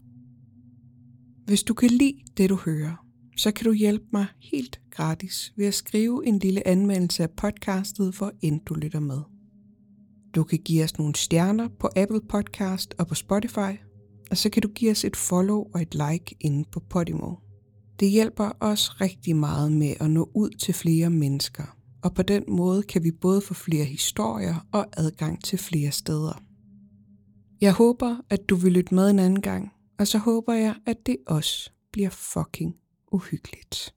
Hvis 1.44 1.62
du 1.62 1.74
kan 1.74 1.90
lide 1.90 2.18
det, 2.36 2.50
du 2.50 2.56
hører, 2.56 3.06
så 3.36 3.52
kan 3.52 3.64
du 3.64 3.72
hjælpe 3.72 4.04
mig 4.12 4.26
helt 4.52 4.80
gratis 4.90 5.52
ved 5.56 5.66
at 5.66 5.74
skrive 5.74 6.26
en 6.26 6.38
lille 6.38 6.68
anmeldelse 6.68 7.22
af 7.22 7.30
podcastet, 7.30 8.16
hvor 8.18 8.32
end 8.40 8.60
du 8.60 8.74
lytter 8.74 9.00
med. 9.00 9.20
Du 10.34 10.44
kan 10.44 10.58
give 10.58 10.84
os 10.84 10.98
nogle 10.98 11.14
stjerner 11.14 11.68
på 11.68 11.88
Apple 11.96 12.20
Podcast 12.28 12.94
og 12.98 13.06
på 13.06 13.14
Spotify, 13.14 13.72
og 14.32 14.38
så 14.38 14.50
kan 14.50 14.62
du 14.62 14.68
give 14.68 14.90
os 14.90 15.04
et 15.04 15.16
follow 15.16 15.66
og 15.74 15.82
et 15.82 15.94
like 15.94 16.36
inde 16.40 16.64
på 16.72 16.80
Podimo. 16.80 17.34
Det 18.00 18.10
hjælper 18.10 18.50
os 18.60 19.00
rigtig 19.00 19.36
meget 19.36 19.72
med 19.72 19.94
at 20.00 20.10
nå 20.10 20.30
ud 20.34 20.50
til 20.50 20.74
flere 20.74 21.10
mennesker, 21.10 21.76
og 22.02 22.14
på 22.14 22.22
den 22.22 22.44
måde 22.48 22.82
kan 22.82 23.04
vi 23.04 23.10
både 23.10 23.40
få 23.40 23.54
flere 23.54 23.84
historier 23.84 24.66
og 24.72 24.86
adgang 24.96 25.44
til 25.44 25.58
flere 25.58 25.90
steder. 25.90 26.42
Jeg 27.60 27.72
håber, 27.72 28.16
at 28.30 28.48
du 28.48 28.56
vil 28.56 28.72
lytte 28.72 28.94
med 28.94 29.10
en 29.10 29.18
anden 29.18 29.40
gang, 29.42 29.72
og 29.98 30.06
så 30.06 30.18
håber 30.18 30.52
jeg, 30.52 30.74
at 30.86 31.06
det 31.06 31.16
også 31.26 31.70
bliver 31.92 32.10
fucking 32.10 32.76
uhyggeligt. 33.12 33.94